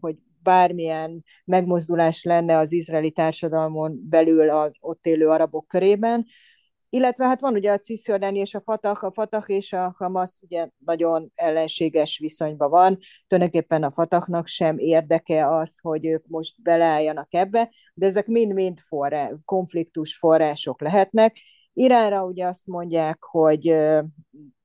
hogy 0.00 0.16
bármilyen 0.42 1.24
megmozdulás 1.44 2.22
lenne 2.22 2.56
az 2.56 2.72
izraeli 2.72 3.10
társadalmon 3.10 4.08
belül 4.08 4.50
az 4.50 4.76
ott 4.80 5.06
élő 5.06 5.28
arabok 5.28 5.68
körében. 5.68 6.24
Illetve 6.90 7.26
hát 7.26 7.40
van 7.40 7.54
ugye 7.54 7.72
a 7.72 7.78
Cisjordáni 7.78 8.38
és 8.38 8.54
a 8.54 8.60
Fatah, 8.60 9.04
a 9.04 9.12
Fatah 9.12 9.48
és 9.50 9.72
a 9.72 9.94
Hamas 9.98 10.40
ugye 10.42 10.68
nagyon 10.84 11.32
ellenséges 11.34 12.18
viszonyban 12.18 12.70
van, 12.70 12.98
tulajdonképpen 13.26 13.82
a 13.82 13.90
Fatahnak 13.90 14.46
sem 14.46 14.78
érdeke 14.78 15.48
az, 15.48 15.78
hogy 15.78 16.06
ők 16.06 16.26
most 16.26 16.62
beleálljanak 16.62 17.34
ebbe, 17.34 17.70
de 17.94 18.06
ezek 18.06 18.26
mind-mind 18.26 18.78
forrá, 18.78 19.30
konfliktus 19.44 20.16
források 20.16 20.80
lehetnek. 20.80 21.36
Iránra 21.72 22.24
ugye 22.24 22.46
azt 22.46 22.66
mondják, 22.66 23.22
hogy 23.22 23.68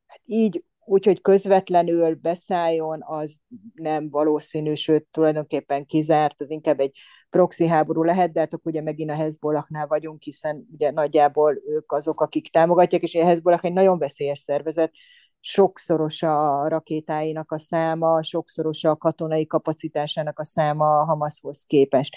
hát 0.07 0.21
így 0.25 0.63
úgyhogy 0.85 1.21
közvetlenül 1.21 2.15
beszálljon, 2.15 2.99
az 3.03 3.39
nem 3.73 4.09
valószínű, 4.09 4.73
sőt 4.73 5.05
tulajdonképpen 5.11 5.85
kizárt, 5.85 6.41
az 6.41 6.49
inkább 6.49 6.79
egy 6.79 6.97
proxy 7.29 7.67
háború 7.67 8.03
lehet, 8.03 8.31
de 8.31 8.39
hát 8.39 8.51
ugye 8.63 8.81
megint 8.81 9.09
a 9.11 9.15
Hezbollahnál 9.15 9.87
vagyunk, 9.87 10.21
hiszen 10.21 10.67
ugye 10.73 10.91
nagyjából 10.91 11.61
ők 11.67 11.91
azok, 11.91 12.21
akik 12.21 12.49
támogatják, 12.49 13.01
és 13.01 13.15
a 13.15 13.25
Hezbollah 13.25 13.63
egy 13.63 13.73
nagyon 13.73 13.97
veszélyes 13.97 14.39
szervezet, 14.39 14.91
sokszoros 15.39 16.23
a 16.23 16.67
rakétáinak 16.67 17.51
a 17.51 17.59
száma, 17.59 18.23
sokszoros 18.23 18.83
a 18.83 18.95
katonai 18.95 19.47
kapacitásának 19.47 20.39
a 20.39 20.45
száma 20.45 20.99
a 20.99 21.05
Hamashoz 21.05 21.63
képest. 21.67 22.15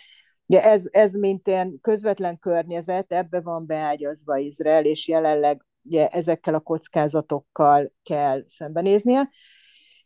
Ugye 0.48 0.62
ez, 0.62 0.84
ez 0.90 1.14
mint 1.14 1.48
ilyen 1.48 1.78
közvetlen 1.80 2.38
környezet, 2.38 3.12
ebbe 3.12 3.40
van 3.40 3.66
beágyazva 3.66 4.36
Izrael, 4.36 4.84
és 4.84 5.08
jelenleg 5.08 5.64
ugye 5.86 6.08
ezekkel 6.08 6.54
a 6.54 6.60
kockázatokkal 6.60 7.92
kell 8.02 8.42
szembenéznie. 8.46 9.30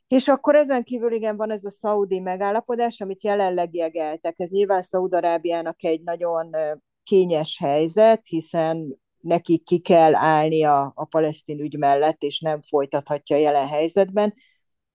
És 0.09 0.29
akkor 0.29 0.55
ezen 0.55 0.85
kívül 0.85 1.13
igen 1.13 1.37
van 1.37 1.51
ez 1.51 1.65
a 1.65 1.71
szaudi 1.71 2.21
megállapodás, 2.21 3.01
amit 3.01 3.23
jelenleg 3.23 3.75
jegeltek. 3.75 4.35
Ez 4.39 4.51
nyilván 4.51 4.83
Szaudarábiának 4.83 5.85
egy 5.85 6.03
nagyon 6.03 6.51
kényes 7.03 7.59
helyzet, 7.59 8.27
hiszen 8.27 9.01
neki 9.21 9.59
ki 9.59 9.79
kell 9.79 10.15
állni 10.15 10.65
a, 10.65 10.93
a 10.95 11.05
palesztin 11.05 11.61
ügy 11.61 11.79
mellett, 11.79 12.23
és 12.23 12.41
nem 12.41 12.63
folytathatja 12.63 13.37
a 13.37 13.39
jelen 13.39 13.69
helyzetben. 13.69 14.35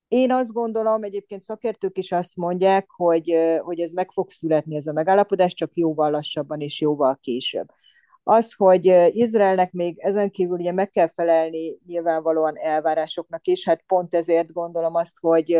Én 0.07 0.31
azt 0.31 0.51
gondolom, 0.51 1.03
egyébként 1.03 1.41
szakértők 1.41 1.97
is 1.97 2.11
azt 2.11 2.35
mondják, 2.35 2.89
hogy, 2.89 3.35
hogy 3.59 3.79
ez 3.79 3.91
meg 3.91 4.11
fog 4.11 4.29
születni 4.29 4.75
ez 4.75 4.87
a 4.87 4.93
megállapodás, 4.93 5.53
csak 5.53 5.75
jóval 5.75 6.11
lassabban 6.11 6.61
és 6.61 6.81
jóval 6.81 7.17
később. 7.21 7.67
Az, 8.27 8.53
hogy 8.53 8.85
Izraelnek 9.09 9.71
még 9.71 9.99
ezen 9.99 10.29
kívül 10.29 10.57
ugye 10.57 10.71
meg 10.71 10.89
kell 10.89 11.09
felelni 11.09 11.77
nyilvánvalóan 11.85 12.57
elvárásoknak 12.57 13.47
is, 13.47 13.65
hát 13.65 13.83
pont 13.87 14.13
ezért 14.13 14.51
gondolom 14.51 14.95
azt, 14.95 15.15
hogy 15.19 15.59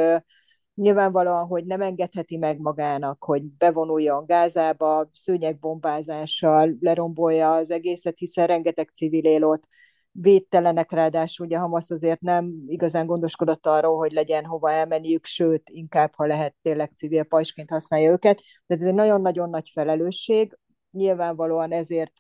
nyilvánvalóan, 0.76 1.46
hogy 1.46 1.66
nem 1.66 1.82
engedheti 1.82 2.38
meg 2.38 2.60
magának, 2.60 3.24
hogy 3.24 3.44
bevonuljon 3.44 4.26
Gázába, 4.26 5.10
szőnyegbombázással 5.12 6.78
lerombolja 6.80 7.54
az 7.54 7.72
egészet, 7.72 8.18
hiszen 8.18 8.48
rengeteg 8.48 8.90
civil 8.94 9.26
él 9.26 9.44
ott, 9.44 9.64
védtelenek, 10.12 10.92
ráadásul 10.92 11.46
ugye 11.46 11.58
Hamas 11.58 11.90
azért 11.90 12.22
nem 12.22 12.54
igazán 12.68 13.06
gondoskodott 13.06 13.66
arról, 13.66 13.98
hogy 13.98 14.12
legyen 14.12 14.46
hova 14.46 14.72
elmenniük, 14.72 15.26
sőt, 15.26 15.70
inkább, 15.70 16.14
ha 16.16 16.26
lehet, 16.26 16.56
tényleg 16.62 16.92
civil 16.96 17.24
pajsként 17.24 17.70
használja 17.70 18.12
őket. 18.12 18.42
Tehát 18.68 18.84
ez 18.84 18.88
egy 18.88 18.94
nagyon-nagyon 18.94 19.50
nagy 19.50 19.70
felelősség. 19.74 20.58
Nyilvánvalóan 20.92 21.72
ezért 21.72 22.14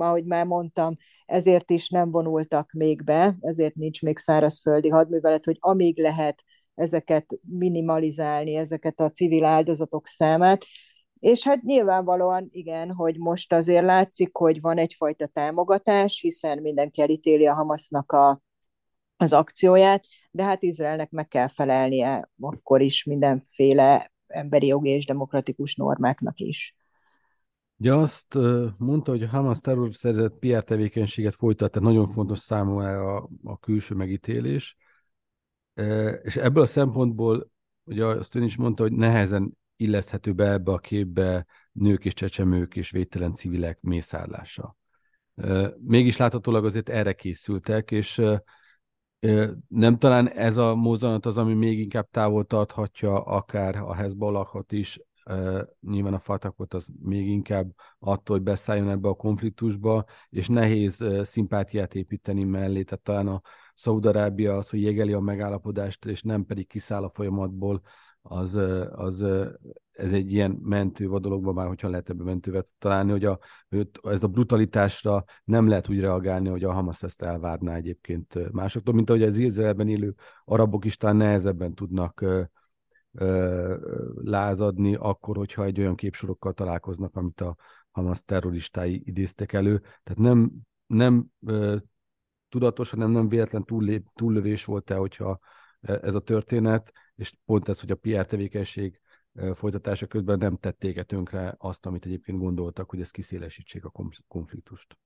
ahogy 0.00 0.24
már 0.24 0.46
mondtam, 0.46 0.96
ezért 1.26 1.70
is 1.70 1.88
nem 1.88 2.10
vonultak 2.10 2.72
még 2.72 3.04
be, 3.04 3.36
ezért 3.40 3.74
nincs 3.74 4.02
még 4.02 4.18
szárazföldi 4.18 4.88
hadművelet, 4.88 5.44
hogy 5.44 5.56
amíg 5.60 5.98
lehet 5.98 6.42
ezeket 6.74 7.26
minimalizálni, 7.42 8.54
ezeket 8.54 9.00
a 9.00 9.10
civil 9.10 9.44
áldozatok 9.44 10.06
számát, 10.06 10.64
és 11.18 11.44
hát 11.44 11.62
nyilvánvalóan 11.62 12.48
igen, 12.50 12.92
hogy 12.92 13.18
most 13.18 13.52
azért 13.52 13.84
látszik, 13.84 14.36
hogy 14.36 14.60
van 14.60 14.78
egyfajta 14.78 15.26
támogatás, 15.26 16.20
hiszen 16.20 16.58
mindenki 16.58 17.00
elítéli 17.02 17.46
a 17.46 17.54
Hamasznak 17.54 18.12
a, 18.12 18.42
az 19.16 19.32
akcióját, 19.32 20.04
de 20.30 20.42
hát 20.42 20.62
Izraelnek 20.62 21.10
meg 21.10 21.28
kell 21.28 21.48
felelnie 21.48 22.30
akkor 22.40 22.80
is 22.80 23.04
mindenféle 23.04 24.12
emberi 24.26 24.66
jogi 24.66 24.90
és 24.90 25.06
demokratikus 25.06 25.74
normáknak 25.74 26.40
is. 26.40 26.76
Ugye 27.78 27.94
azt 27.94 28.38
mondta, 28.76 29.10
hogy 29.10 29.22
a 29.22 29.28
Hamas 29.28 29.60
terrorszerzet 29.60 30.32
PR 30.32 30.64
tevékenységet 30.64 31.34
folytat, 31.34 31.70
tehát 31.70 31.88
nagyon 31.88 32.06
fontos 32.06 32.38
számomra 32.38 33.16
a, 33.16 33.28
a 33.44 33.58
külső 33.58 33.94
megítélés. 33.94 34.76
És 36.22 36.36
ebből 36.36 36.62
a 36.62 36.66
szempontból, 36.66 37.50
ugye 37.84 38.04
azt 38.04 38.34
ön 38.34 38.42
is 38.42 38.56
mondta, 38.56 38.82
hogy 38.82 38.92
nehezen 38.92 39.58
illeszthető 39.76 40.32
be 40.32 40.50
ebbe 40.50 40.72
a 40.72 40.78
képbe 40.78 41.46
nők 41.72 42.04
és 42.04 42.12
csecsemők 42.12 42.76
és 42.76 42.90
védtelen 42.90 43.32
civilek 43.32 43.78
mészárlása. 43.80 44.76
Mégis 45.78 46.16
láthatólag 46.16 46.64
azért 46.64 46.88
erre 46.88 47.12
készültek, 47.12 47.90
és 47.90 48.22
nem 49.68 49.98
talán 49.98 50.28
ez 50.28 50.56
a 50.56 50.74
mozzanat 50.74 51.26
az, 51.26 51.38
ami 51.38 51.54
még 51.54 51.78
inkább 51.78 52.08
távol 52.10 52.44
tarthatja 52.44 53.22
akár 53.22 53.76
a 53.76 53.94
Hezbollahot 53.94 54.72
is 54.72 55.00
nyilván 55.80 56.14
a 56.14 56.18
Fatakot 56.18 56.74
az 56.74 56.88
még 57.02 57.28
inkább 57.28 57.70
attól, 57.98 58.36
hogy 58.36 58.44
beszálljon 58.44 58.88
ebbe 58.88 59.08
a 59.08 59.14
konfliktusba, 59.14 60.04
és 60.28 60.48
nehéz 60.48 61.04
szimpátiát 61.22 61.94
építeni 61.94 62.44
mellé, 62.44 62.82
tehát 62.82 63.04
talán 63.04 63.28
a 63.28 63.40
Szaudarábia 63.74 64.56
az, 64.56 64.70
hogy 64.70 64.82
jegeli 64.82 65.12
a 65.12 65.20
megállapodást, 65.20 66.04
és 66.04 66.22
nem 66.22 66.44
pedig 66.44 66.66
kiszáll 66.66 67.02
a 67.02 67.10
folyamatból, 67.14 67.82
az, 68.22 68.54
az 68.90 69.24
ez 69.92 70.12
egy 70.12 70.32
ilyen 70.32 70.58
mentő 70.62 71.08
vadologban 71.08 71.54
már, 71.54 71.66
hogyha 71.66 71.88
lehet 71.88 72.10
ebbe 72.10 72.24
mentővet 72.24 72.74
találni, 72.78 73.10
hogy 73.10 73.24
a, 73.24 73.38
ez 74.02 74.22
a 74.22 74.28
brutalitásra 74.28 75.24
nem 75.44 75.68
lehet 75.68 75.88
úgy 75.88 76.00
reagálni, 76.00 76.48
hogy 76.48 76.64
a 76.64 76.72
Hamas 76.72 77.02
ezt 77.02 77.22
elvárná 77.22 77.74
egyébként 77.74 78.52
másoktól, 78.52 78.94
mint 78.94 79.10
ahogy 79.10 79.22
az 79.22 79.36
Izraelben 79.36 79.88
élő 79.88 80.14
arabok 80.44 80.84
is 80.84 80.96
talán 80.96 81.16
nehezebben 81.16 81.74
tudnak 81.74 82.24
lázadni, 84.14 84.94
akkor, 84.94 85.36
hogyha 85.36 85.64
egy 85.64 85.80
olyan 85.80 85.94
képsorokkal 85.94 86.52
találkoznak, 86.52 87.16
amit 87.16 87.40
a 87.40 87.56
Hamas 87.90 88.24
terroristái 88.24 89.02
idéztek 89.04 89.52
elő. 89.52 89.78
Tehát 89.78 90.18
nem, 90.18 90.50
nem 90.86 91.26
tudatos, 92.48 92.90
hanem 92.90 93.10
nem 93.10 93.28
véletlen 93.28 93.64
túllép, 93.64 94.06
túllövés 94.14 94.64
volt-e, 94.64 94.94
hogyha 94.94 95.38
ez 95.80 96.14
a 96.14 96.20
történet, 96.20 96.92
és 97.14 97.34
pont 97.44 97.68
ez, 97.68 97.80
hogy 97.80 97.90
a 97.90 97.96
PR 97.96 98.26
tevékenység 98.26 99.00
folytatása 99.54 100.06
közben 100.06 100.38
nem 100.38 100.56
tették 100.56 100.96
-e 100.96 101.02
tönkre 101.02 101.54
azt, 101.58 101.86
amit 101.86 102.04
egyébként 102.04 102.38
gondoltak, 102.38 102.90
hogy 102.90 103.00
ez 103.00 103.10
kiszélesítsék 103.10 103.84
a 103.84 103.92
konfliktust. 104.28 104.98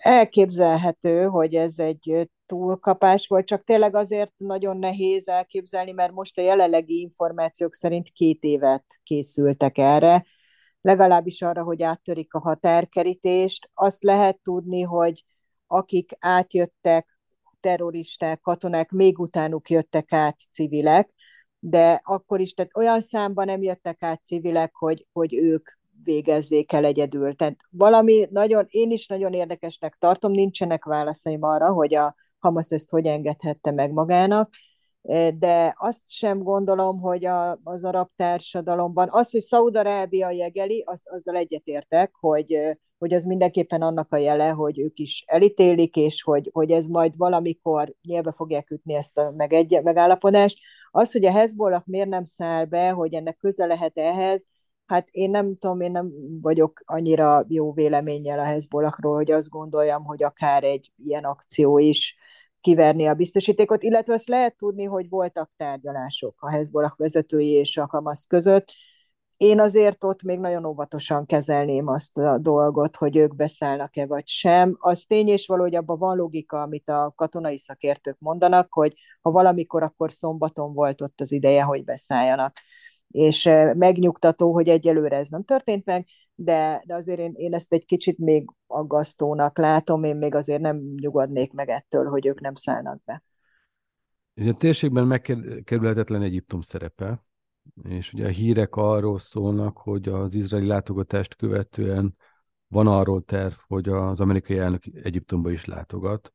Elképzelhető, 0.00 1.24
hogy 1.24 1.54
ez 1.54 1.78
egy 1.78 2.30
túlkapás 2.46 3.26
volt, 3.26 3.46
csak 3.46 3.64
tényleg 3.64 3.94
azért 3.94 4.32
nagyon 4.36 4.76
nehéz 4.76 5.28
elképzelni, 5.28 5.92
mert 5.92 6.12
most 6.12 6.38
a 6.38 6.42
jelenlegi 6.42 7.00
információk 7.00 7.74
szerint 7.74 8.10
két 8.10 8.42
évet 8.42 8.84
készültek 9.02 9.78
erre, 9.78 10.24
legalábbis 10.80 11.42
arra, 11.42 11.62
hogy 11.62 11.82
áttörik 11.82 12.34
a 12.34 12.40
határkerítést. 12.40 13.70
Azt 13.74 14.02
lehet 14.02 14.40
tudni, 14.42 14.82
hogy 14.82 15.24
akik 15.66 16.12
átjöttek, 16.18 17.18
terroristák, 17.60 18.40
katonák, 18.40 18.90
még 18.90 19.18
utánuk 19.18 19.70
jöttek 19.70 20.12
át 20.12 20.38
civilek, 20.50 21.10
de 21.58 22.00
akkor 22.04 22.40
is, 22.40 22.54
tehát 22.54 22.76
olyan 22.76 23.00
számban 23.00 23.44
nem 23.44 23.62
jöttek 23.62 24.02
át 24.02 24.24
civilek, 24.24 24.74
hogy, 24.74 25.06
hogy 25.12 25.34
ők 25.34 25.70
végezzék 26.04 26.72
el 26.72 26.84
egyedül. 26.84 27.34
Tehát 27.34 27.56
valami 27.70 28.28
nagyon, 28.30 28.66
én 28.68 28.90
is 28.90 29.06
nagyon 29.06 29.32
érdekesnek 29.32 29.96
tartom, 29.98 30.32
nincsenek 30.32 30.84
válaszaim 30.84 31.42
arra, 31.42 31.72
hogy 31.72 31.94
a 31.94 32.14
Hamas 32.38 32.70
ezt 32.70 32.90
hogy 32.90 33.06
engedhette 33.06 33.70
meg 33.70 33.92
magának, 33.92 34.50
de 35.38 35.74
azt 35.78 36.10
sem 36.10 36.42
gondolom, 36.42 37.00
hogy 37.00 37.24
a, 37.24 37.58
az 37.64 37.84
arab 37.84 38.08
társadalomban, 38.16 39.08
az, 39.10 39.30
hogy 39.30 39.40
Szaudarábia 39.40 40.30
jegeli, 40.30 40.82
az, 40.86 41.02
azzal 41.04 41.36
egyetértek, 41.36 42.14
hogy, 42.20 42.76
hogy 42.98 43.14
az 43.14 43.24
mindenképpen 43.24 43.82
annak 43.82 44.12
a 44.12 44.16
jele, 44.16 44.48
hogy 44.48 44.78
ők 44.78 44.98
is 44.98 45.24
elítélik, 45.26 45.96
és 45.96 46.22
hogy, 46.22 46.50
hogy 46.52 46.70
ez 46.70 46.86
majd 46.86 47.16
valamikor 47.16 47.94
nyilván 48.02 48.32
fogják 48.32 48.70
ütni 48.70 48.94
ezt 48.94 49.18
a 49.18 49.32
meg 49.36 49.52
egy, 49.52 49.82
megállapodást. 49.82 50.58
Az, 50.90 51.12
hogy 51.12 51.24
a 51.24 51.32
Hezbollah 51.32 51.82
miért 51.84 52.08
nem 52.08 52.24
száll 52.24 52.64
be, 52.64 52.90
hogy 52.90 53.14
ennek 53.14 53.36
köze 53.36 53.66
lehet 53.66 53.98
ehhez, 53.98 54.46
hát 54.90 55.08
én 55.10 55.30
nem 55.30 55.56
tudom, 55.58 55.80
én 55.80 55.90
nem 55.90 56.12
vagyok 56.40 56.80
annyira 56.84 57.44
jó 57.48 57.72
véleménnyel 57.72 58.38
a 58.38 58.44
Hezbollahról, 58.44 59.14
hogy 59.14 59.30
azt 59.30 59.48
gondoljam, 59.48 60.04
hogy 60.04 60.22
akár 60.22 60.64
egy 60.64 60.92
ilyen 61.04 61.24
akció 61.24 61.78
is 61.78 62.16
kiverni 62.60 63.06
a 63.06 63.14
biztosítékot, 63.14 63.82
illetve 63.82 64.12
azt 64.12 64.28
lehet 64.28 64.56
tudni, 64.56 64.84
hogy 64.84 65.08
voltak 65.08 65.50
tárgyalások 65.56 66.34
a 66.38 66.50
Hezbollah 66.50 66.92
vezetői 66.96 67.48
és 67.48 67.76
a 67.76 67.86
Hamas 67.90 68.24
között. 68.28 68.72
Én 69.36 69.60
azért 69.60 70.04
ott 70.04 70.22
még 70.22 70.38
nagyon 70.38 70.64
óvatosan 70.64 71.26
kezelném 71.26 71.88
azt 71.88 72.18
a 72.18 72.38
dolgot, 72.38 72.96
hogy 72.96 73.16
ők 73.16 73.36
beszállnak-e 73.36 74.06
vagy 74.06 74.26
sem. 74.26 74.76
Az 74.78 75.04
tény 75.04 75.28
és 75.28 75.46
való, 75.46 75.62
hogy 75.62 75.74
abban 75.74 75.98
van 75.98 76.16
logika, 76.16 76.62
amit 76.62 76.88
a 76.88 77.12
katonai 77.16 77.58
szakértők 77.58 78.16
mondanak, 78.18 78.72
hogy 78.72 78.94
ha 79.20 79.30
valamikor, 79.30 79.82
akkor 79.82 80.12
szombaton 80.12 80.72
volt 80.74 81.00
ott 81.00 81.20
az 81.20 81.32
ideje, 81.32 81.62
hogy 81.62 81.84
beszálljanak 81.84 82.56
és 83.10 83.44
megnyugtató, 83.74 84.52
hogy 84.52 84.68
egyelőre 84.68 85.16
ez 85.16 85.28
nem 85.28 85.44
történt 85.44 85.84
meg, 85.84 86.06
de, 86.34 86.82
de 86.86 86.94
azért 86.94 87.18
én, 87.18 87.32
én 87.36 87.54
ezt 87.54 87.72
egy 87.72 87.84
kicsit 87.84 88.18
még 88.18 88.50
aggasztónak 88.66 89.58
látom, 89.58 90.04
én 90.04 90.16
még 90.16 90.34
azért 90.34 90.60
nem 90.60 90.76
nyugodnék 90.96 91.52
meg 91.52 91.68
ettől, 91.68 92.04
hogy 92.04 92.26
ők 92.26 92.40
nem 92.40 92.54
szállnak 92.54 93.04
be. 93.04 93.22
És 94.34 94.48
a 94.48 94.54
térségben 94.54 95.06
megkerülhetetlen 95.06 96.22
Egyiptom 96.22 96.60
szerepe, 96.60 97.24
és 97.82 98.12
ugye 98.12 98.26
a 98.26 98.30
hírek 98.30 98.76
arról 98.76 99.18
szólnak, 99.18 99.78
hogy 99.78 100.08
az 100.08 100.34
izraeli 100.34 100.66
látogatást 100.66 101.36
követően 101.36 102.16
van 102.68 102.86
arról 102.86 103.24
terv, 103.24 103.54
hogy 103.66 103.88
az 103.88 104.20
amerikai 104.20 104.58
elnök 104.58 104.82
Egyiptomba 105.02 105.50
is 105.50 105.64
látogat. 105.64 106.32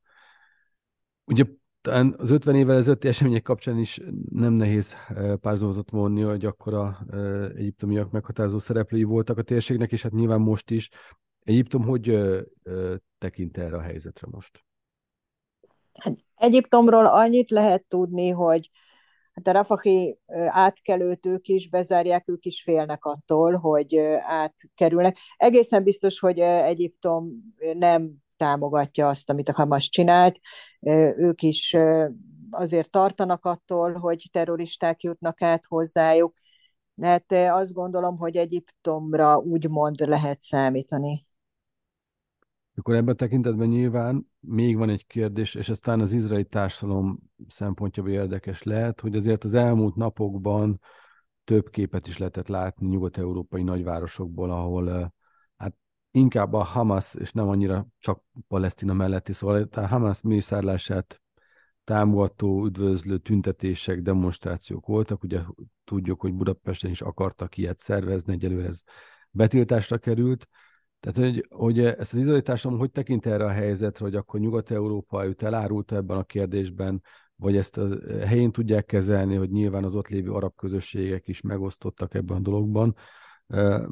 Ugye 1.24 1.46
talán 1.86 2.16
az 2.18 2.30
50 2.30 2.56
évvel 2.56 2.78
ezelőtti 2.78 3.08
események 3.08 3.42
kapcsán 3.42 3.80
is 3.80 4.02
nem 4.30 4.54
nehéz 4.54 4.96
eh, 5.10 5.36
párzomatot 5.36 5.90
vonni, 5.90 6.22
hogy 6.22 6.46
akkor 6.46 6.74
a 6.74 7.06
eh, 7.12 7.44
egyiptomiak 7.44 8.12
meghatározó 8.12 8.60
szereplői 8.60 9.04
voltak 9.04 9.38
a 9.38 9.42
térségnek, 9.42 9.92
és 9.92 10.02
hát 10.02 10.12
nyilván 10.12 10.42
most 10.42 10.72
is. 10.72 10.90
Egyiptom 11.44 11.84
hogy 11.84 12.10
ö, 12.10 12.96
tekint 13.18 13.58
erre 13.58 13.76
a 13.76 13.82
helyzetre 13.82 14.28
most? 14.32 14.66
Hát 15.94 16.14
Egyiptomról 16.36 17.06
annyit 17.06 17.50
lehet 17.52 17.84
tudni, 17.84 18.30
hogy 18.30 18.70
hát 19.34 19.48
a 19.48 19.52
rafahi 19.52 20.18
átkelőt 20.48 21.26
ők 21.26 21.48
is 21.48 21.70
bezárják, 21.70 22.30
ők 22.30 22.46
is 22.46 22.62
félnek 22.62 23.06
attól, 23.06 23.56
hogy 23.56 23.98
átkerülnek. 24.22 25.18
Egészen 25.38 25.84
biztos, 25.84 26.20
hogy 26.20 26.40
Egyiptom 26.40 27.54
nem 27.74 28.25
támogatja 28.38 29.10
azt, 29.10 29.30
amit 29.30 29.50
a 29.50 29.54
Hamas 29.54 29.90
csinált. 29.90 30.40
Ők 31.18 31.42
is 31.42 31.76
azért 32.50 32.90
tartanak 32.90 33.46
attól, 33.46 33.94
hogy 33.94 34.30
terroristák 34.32 35.04
jutnak 35.04 35.42
át 35.42 35.66
hozzájuk. 35.66 36.34
Hát 37.02 37.32
azt 37.32 37.74
gondolom, 37.74 38.18
hogy 38.18 38.38
Egyiptomra 38.38 39.38
úgymond 39.38 40.00
lehet 40.00 40.42
számítani. 40.42 41.26
Akkor 42.78 42.96
ebben 42.96 43.14
a 43.14 43.18
tekintetben 43.18 43.68
nyilván 43.68 44.32
még 44.40 44.78
van 44.78 44.90
egy 44.90 45.08
kérdés, 45.08 45.56
és 45.56 45.70
aztán 45.70 46.00
az 46.00 46.12
izraeli 46.12 46.46
társadalom 46.46 47.20
szempontjából 47.48 48.12
érdekes 48.12 48.64
lehet, 48.64 49.00
hogy 49.00 49.16
azért 49.16 49.44
az 49.44 49.54
elmúlt 49.54 49.96
napokban 49.96 50.80
több 51.44 51.70
képet 51.70 52.08
is 52.08 52.18
lehetett 52.18 52.48
látni 52.48 52.88
nyugat-európai 52.88 53.64
nagyvárosokból, 53.64 54.52
ahol 54.52 55.14
inkább 56.16 56.54
a 56.54 56.64
Hamas, 56.64 57.16
és 57.16 57.32
nem 57.32 57.48
annyira 57.48 57.88
csak 58.00 58.24
Palesztina 58.48 58.94
melletti, 58.94 59.34
szóval 59.34 59.68
a 59.72 59.88
Hamas 59.88 60.22
mészárlását 60.22 61.22
támogató, 61.84 62.66
üdvözlő 62.66 63.18
tüntetések, 63.18 64.02
demonstrációk 64.02 64.86
voltak. 64.86 65.24
Ugye 65.24 65.42
tudjuk, 65.84 66.22
hogy 66.22 66.34
Budapesten 66.34 66.92
is 66.92 67.02
akartak 67.02 67.58
ilyet 67.58 67.80
szervezni, 67.80 68.34
egyelőre 68.34 68.68
ez 68.68 68.84
betiltásra 69.30 69.98
került. 69.98 70.48
Tehát, 71.00 71.18
hogy, 71.18 71.46
hogy 71.50 71.80
ezt 71.80 72.14
az 72.14 72.20
izraeli 72.20 72.78
hogy 72.78 72.92
tekint 72.92 73.26
erre 73.26 73.46
a 73.46 73.50
helyzetre, 73.50 74.06
hogy 74.06 74.16
akkor 74.16 74.40
Nyugat-Európa 74.40 75.26
őt 75.26 75.44
elárulta 75.44 75.96
ebben 75.96 76.18
a 76.18 76.24
kérdésben, 76.24 77.02
vagy 77.36 77.58
ezt 77.58 77.78
a 77.78 77.88
helyén 78.26 78.52
tudják 78.52 78.86
kezelni, 78.86 79.36
hogy 79.36 79.50
nyilván 79.50 79.84
az 79.84 79.96
ott 79.96 80.08
lévő 80.08 80.32
arab 80.32 80.56
közösségek 80.56 81.28
is 81.28 81.42
megosztottak 81.42 82.14
ebben 82.14 82.38
a 82.38 82.42
dologban, 82.42 82.96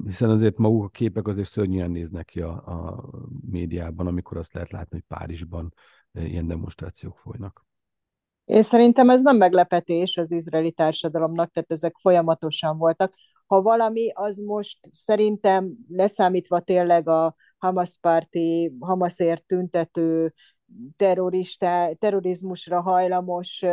hiszen 0.06 0.30
azért 0.30 0.58
maguk 0.58 0.84
a 0.84 0.90
képek 0.90 1.28
azért 1.28 1.50
szörnyűen 1.50 1.92
néznek 1.92 2.26
ki 2.26 2.42
a, 2.42 2.52
a 2.52 3.10
médiában, 3.50 4.08
amikor 4.08 4.38
azt 4.38 4.54
lehet 4.54 4.72
látni, 4.72 4.90
hogy 4.92 5.18
Párizsban 5.18 5.74
ilyen 6.12 6.48
demonstrációk 6.48 7.18
folynak. 7.18 7.66
Én 8.46 8.62
szerintem 8.62 9.10
ez 9.10 9.22
nem 9.22 9.38
meglepetés 9.38 10.18
az 10.18 10.32
izraeli 10.32 10.72
társadalomnak, 10.72 11.52
tehát 11.52 11.72
ezek 11.72 11.96
folyamatosan 12.00 12.78
voltak. 12.78 13.14
Ha 13.46 13.62
valami, 13.62 14.12
az 14.14 14.38
most 14.38 14.78
szerintem 14.92 15.74
leszámítva 15.88 16.60
tényleg 16.60 17.08
a 17.08 17.36
Hamas 17.58 17.98
párti, 18.02 18.74
Hamasért 18.80 19.46
tüntető 19.46 20.34
terrorista, 20.98 21.90
terrorizmusra 22.00 22.82
hajlamos 22.82 23.64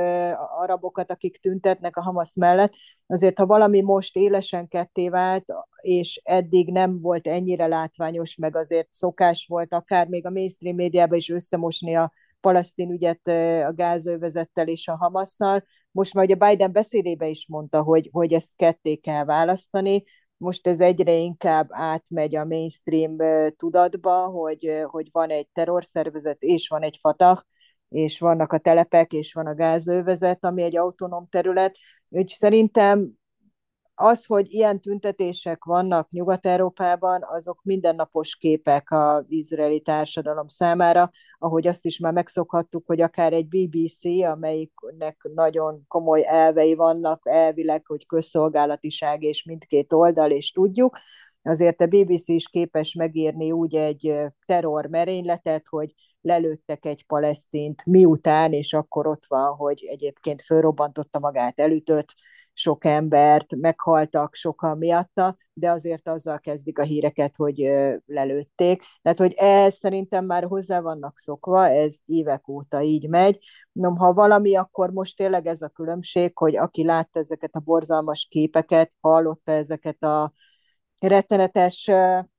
arabokat, 0.60 1.10
akik 1.10 1.40
tüntetnek 1.40 1.96
a 1.96 2.02
Hamas 2.02 2.34
mellett. 2.34 2.72
Azért, 3.06 3.38
ha 3.38 3.46
valami 3.46 3.80
most 3.80 4.16
élesen 4.16 4.68
ketté 4.68 5.08
vált, 5.08 5.44
és 5.80 6.20
eddig 6.24 6.72
nem 6.72 7.00
volt 7.00 7.26
ennyire 7.26 7.66
látványos, 7.66 8.36
meg 8.36 8.56
azért 8.56 8.92
szokás 8.92 9.46
volt 9.48 9.72
akár 9.72 10.08
még 10.08 10.26
a 10.26 10.30
mainstream 10.30 10.76
médiában 10.76 11.16
is 11.16 11.28
összemosni 11.28 11.96
a 11.96 12.12
palasztin 12.40 12.90
ügyet 12.90 13.28
a 13.66 13.72
gázövezettel 13.72 14.68
és 14.68 14.88
a 14.88 14.96
Hamasszal. 14.96 15.64
Most 15.90 16.14
már 16.14 16.24
ugye 16.24 16.34
Biden 16.34 16.72
beszédébe 16.72 17.26
is 17.26 17.46
mondta, 17.48 17.82
hogy, 17.82 18.08
hogy 18.12 18.32
ezt 18.32 18.52
ketté 18.56 18.94
kell 18.94 19.24
választani. 19.24 20.04
Most 20.40 20.66
ez 20.66 20.80
egyre 20.80 21.12
inkább 21.12 21.68
átmegy 21.70 22.36
a 22.36 22.44
mainstream 22.44 23.16
tudatba, 23.56 24.26
hogy, 24.26 24.82
hogy 24.84 25.08
van 25.12 25.30
egy 25.30 25.48
terrorszervezet 25.52 26.42
és 26.42 26.68
van 26.68 26.82
egy 26.82 26.98
Fatah, 27.00 27.40
és 27.88 28.18
vannak 28.18 28.52
a 28.52 28.58
telepek, 28.58 29.12
és 29.12 29.32
van 29.32 29.46
a 29.46 29.54
gázövezet, 29.54 30.44
ami 30.44 30.62
egy 30.62 30.76
autonóm 30.76 31.28
terület. 31.28 31.76
Úgyhogy 32.08 32.28
szerintem 32.28 33.19
az, 34.00 34.26
hogy 34.26 34.52
ilyen 34.52 34.80
tüntetések 34.80 35.64
vannak 35.64 36.10
Nyugat-Európában, 36.10 37.22
azok 37.22 37.60
mindennapos 37.62 38.36
képek 38.36 38.90
az 38.90 39.24
izraeli 39.28 39.80
társadalom 39.80 40.48
számára, 40.48 41.10
ahogy 41.38 41.66
azt 41.66 41.84
is 41.84 41.98
már 41.98 42.12
megszokhattuk, 42.12 42.86
hogy 42.86 43.00
akár 43.00 43.32
egy 43.32 43.48
BBC, 43.48 44.04
amelyiknek 44.24 45.16
nagyon 45.34 45.84
komoly 45.88 46.24
elvei 46.26 46.74
vannak, 46.74 47.20
elvileg, 47.24 47.86
hogy 47.86 48.06
közszolgálatiság 48.06 49.22
és 49.22 49.44
mindkét 49.44 49.92
oldal, 49.92 50.30
és 50.30 50.50
tudjuk, 50.52 50.98
azért 51.42 51.80
a 51.80 51.86
BBC 51.86 52.28
is 52.28 52.48
képes 52.48 52.94
megírni 52.94 53.52
úgy 53.52 53.74
egy 53.74 54.14
terror 54.46 54.86
merényletet, 54.86 55.66
hogy 55.68 55.94
lelőttek 56.20 56.84
egy 56.84 57.06
palesztint 57.06 57.84
miután, 57.84 58.52
és 58.52 58.72
akkor 58.72 59.06
ott 59.06 59.24
van, 59.28 59.54
hogy 59.54 59.84
egyébként 59.90 60.42
fölrobbantotta 60.42 61.18
magát, 61.18 61.60
elütött, 61.60 62.14
sok 62.60 62.84
embert, 62.84 63.56
meghaltak 63.56 64.34
sokan 64.34 64.78
miatta, 64.78 65.36
de 65.52 65.70
azért 65.70 66.08
azzal 66.08 66.38
kezdik 66.38 66.78
a 66.78 66.82
híreket, 66.82 67.36
hogy 67.36 67.56
lelőtték. 68.06 68.82
Tehát, 69.02 69.18
hogy 69.18 69.32
ez 69.32 69.74
szerintem 69.74 70.24
már 70.24 70.44
hozzá 70.44 70.80
vannak 70.80 71.18
szokva, 71.18 71.68
ez 71.68 71.98
évek 72.06 72.48
óta 72.48 72.82
így 72.82 73.08
megy. 73.08 73.38
Nom, 73.72 73.96
ha 73.96 74.12
valami, 74.12 74.56
akkor 74.56 74.90
most 74.90 75.16
tényleg 75.16 75.46
ez 75.46 75.62
a 75.62 75.68
különbség, 75.68 76.38
hogy 76.38 76.56
aki 76.56 76.84
látta 76.84 77.18
ezeket 77.18 77.54
a 77.54 77.60
borzalmas 77.60 78.26
képeket, 78.30 78.92
hallotta 79.00 79.52
ezeket 79.52 80.02
a 80.02 80.32
rettenetes 81.00 81.90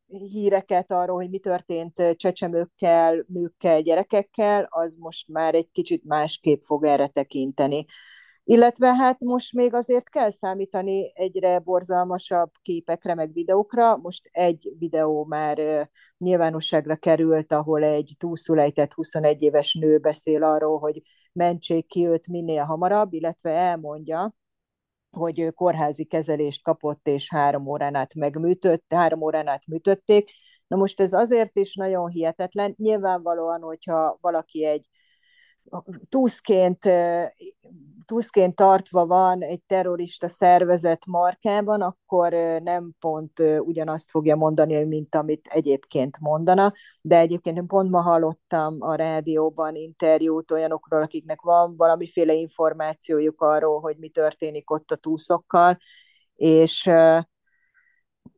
híreket 0.07 0.91
arról, 0.91 1.15
hogy 1.15 1.29
mi 1.29 1.39
történt 1.39 2.15
csecsemőkkel, 2.15 3.25
nőkkel, 3.27 3.81
gyerekekkel, 3.81 4.67
az 4.69 4.95
most 4.95 5.27
már 5.27 5.55
egy 5.55 5.69
kicsit 5.71 6.03
másképp 6.03 6.61
fog 6.61 6.85
erre 6.85 7.07
tekinteni. 7.07 7.85
Illetve 8.43 8.93
hát 8.95 9.19
most 9.19 9.53
még 9.53 9.73
azért 9.73 10.09
kell 10.09 10.29
számítani 10.29 11.11
egyre 11.15 11.59
borzalmasabb 11.59 12.51
képekre, 12.61 13.15
meg 13.15 13.33
videókra. 13.33 13.97
Most 13.97 14.29
egy 14.31 14.69
videó 14.79 15.25
már 15.25 15.89
nyilvánosságra 16.17 16.95
került, 16.95 17.51
ahol 17.51 17.83
egy 17.83 18.15
túlszulejtett 18.17 18.93
21 18.93 19.41
éves 19.41 19.73
nő 19.73 19.97
beszél 19.97 20.43
arról, 20.43 20.79
hogy 20.79 21.01
mentsék 21.33 21.87
ki 21.87 22.07
őt 22.07 22.27
minél 22.27 22.63
hamarabb, 22.63 23.13
illetve 23.13 23.49
elmondja, 23.49 24.35
hogy 25.11 25.53
kórházi 25.53 26.05
kezelést 26.05 26.63
kapott, 26.63 27.07
és 27.07 27.29
három 27.29 27.67
órán 27.67 27.95
át 27.95 28.13
megműtött, 28.13 28.85
három 28.89 29.21
órán 29.21 29.47
át 29.47 29.67
műtötték. 29.67 30.31
Na 30.67 30.77
most 30.77 30.99
ez 30.99 31.13
azért 31.13 31.57
is 31.57 31.75
nagyon 31.75 32.09
hihetetlen. 32.09 32.73
Nyilvánvalóan, 32.77 33.61
hogyha 33.61 34.17
valaki 34.21 34.65
egy 34.65 34.87
túszként 36.09 36.85
tuszként 38.11 38.55
tartva 38.55 39.05
van 39.05 39.41
egy 39.41 39.61
terrorista 39.67 40.29
szervezet 40.29 41.05
markában, 41.05 41.81
akkor 41.81 42.33
nem 42.63 42.91
pont 42.99 43.39
ugyanazt 43.59 44.09
fogja 44.09 44.35
mondani, 44.35 44.83
mint 44.83 45.15
amit 45.15 45.47
egyébként 45.47 46.17
mondana, 46.19 46.73
de 47.01 47.17
egyébként 47.17 47.57
én 47.57 47.67
pont 47.67 47.89
ma 47.89 48.01
hallottam 48.01 48.75
a 48.79 48.95
rádióban 48.95 49.75
interjút 49.75 50.51
olyanokról, 50.51 51.01
akiknek 51.01 51.41
van 51.41 51.75
valamiféle 51.77 52.33
információjuk 52.33 53.41
arról, 53.41 53.79
hogy 53.79 53.97
mi 53.97 54.09
történik 54.09 54.71
ott 54.71 54.91
a 54.91 54.95
túszokkal, 54.95 55.77
és 56.35 56.89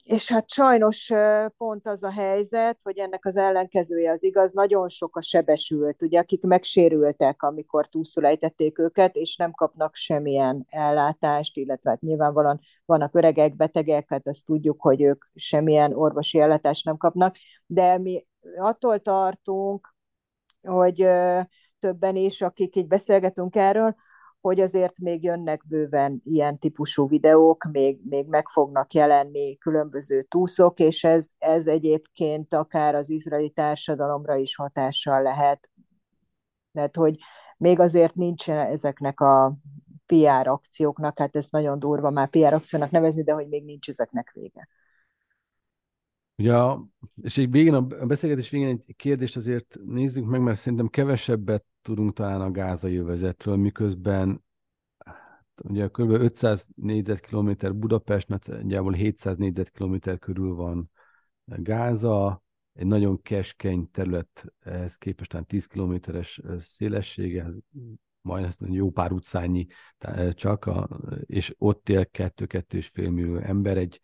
és 0.04 0.32
hát 0.32 0.50
sajnos 0.50 1.12
pont 1.58 1.88
az 1.88 2.04
a 2.04 2.12
helyzet, 2.12 2.80
hogy 2.84 2.98
ennek 2.98 3.26
az 3.26 3.36
ellenkezője 3.36 4.12
az 4.12 4.24
igaz, 4.24 4.52
nagyon 4.52 4.90
sok 4.90 5.16
a 5.16 5.22
sebesült, 5.22 6.02
ugye, 6.02 6.20
akik 6.20 6.42
megsérültek, 6.42 7.44
amikor 7.44 7.88
túlszulejtették 7.88 8.80
őket, 8.80 9.16
és 9.16 9.36
nem 9.36 9.52
kapnak 9.52 9.96
semmilyen 9.96 10.66
ellátást, 10.70 11.58
illetve 11.58 11.90
hát 11.90 12.02
nyilvánvalóan 12.02 12.60
vannak 12.86 13.16
öregek, 13.16 13.56
betegek, 13.56 14.10
hát 14.10 14.28
ezt 14.28 14.46
tudjuk, 14.46 14.82
hogy 14.82 15.02
ők 15.02 15.26
semmilyen 15.36 15.94
orvosi 15.94 16.40
ellátást 16.40 16.86
nem 16.86 16.98
kapnak, 16.98 17.36
de 17.66 17.98
mi 17.98 18.26
attól 18.58 19.00
tartunk, 19.00 19.96
hogy 20.62 21.08
többen 21.80 22.16
is, 22.16 22.42
akik 22.42 22.76
így 22.76 22.88
beszélgetünk 22.88 23.56
erről, 23.56 23.96
hogy 24.44 24.60
azért 24.60 25.00
még 25.00 25.24
jönnek 25.24 25.68
bőven 25.68 26.22
ilyen 26.26 26.60
típusú 26.60 27.08
videók, 27.08 27.68
még, 27.72 28.00
még 28.10 28.28
meg 28.28 28.50
fognak 28.50 28.94
jelenni 28.94 29.58
különböző 29.58 30.24
túszok, 30.24 30.80
és 30.80 31.04
ez, 31.04 31.30
ez 31.38 31.68
egyébként 31.68 32.54
akár 32.54 32.96
az 32.96 33.10
izraeli 33.10 33.50
társadalomra 33.50 34.36
is 34.36 34.56
hatással 34.56 35.22
lehet. 35.22 35.70
Tehát, 36.72 36.96
hogy 36.96 37.18
még 37.58 37.80
azért 37.80 38.16
nincs 38.16 38.50
ezeknek 38.50 39.20
a 39.20 39.58
PR 40.06 40.48
akcióknak, 40.48 41.20
hát 41.20 41.36
ez 41.36 41.48
nagyon 41.52 41.80
durva 41.80 42.10
már 42.10 42.30
PR 42.30 42.54
akciónak 42.54 42.92
nevezni, 42.92 43.24
de 43.24 43.34
hogy 43.34 43.48
még 43.48 43.64
nincs 43.64 43.90
ezeknek 43.90 44.32
vége. 44.34 44.68
Ugye, 46.36 46.56
és 47.22 47.38
egy 47.38 47.52
végén, 47.52 47.74
a 47.74 48.06
beszélgetés 48.06 48.50
végén 48.50 48.84
egy 48.88 48.96
kérdést 48.96 49.36
azért 49.36 49.78
nézzük 49.86 50.26
meg, 50.26 50.42
mert 50.42 50.60
szerintem 50.60 50.88
kevesebbet 50.88 51.66
tudunk 51.84 52.14
talán 52.14 52.42
a 52.42 52.52
gázai 52.52 52.98
övezetről, 52.98 53.56
miközben 53.56 54.44
ugye 55.64 55.88
kb. 55.88 56.10
500 56.10 56.68
négyzetkilométer 56.76 57.76
Budapest, 57.76 58.28
nagyjából 58.28 58.94
700 58.94 59.38
négyzetkilométer 59.38 60.20
körül 60.20 60.56
van 60.56 60.92
Gáza, 61.46 62.44
egy 62.74 62.86
nagyon 62.86 63.22
keskeny 63.22 63.90
terület, 63.92 64.46
ehhez 64.60 64.96
képest 64.96 65.46
10 65.46 65.66
kilométeres 65.66 66.42
szélessége, 66.58 67.44
ez 67.44 67.56
majdnem 68.22 68.74
jó 68.74 68.92
pár 68.92 69.12
utcányi 69.12 69.68
csak, 70.32 70.66
a, 70.66 70.90
és 71.26 71.56
ott 71.58 71.90
él 71.90 72.08
2-2,5 72.12 72.96
millió 72.96 73.38
ember, 73.38 73.78
egy, 73.78 74.00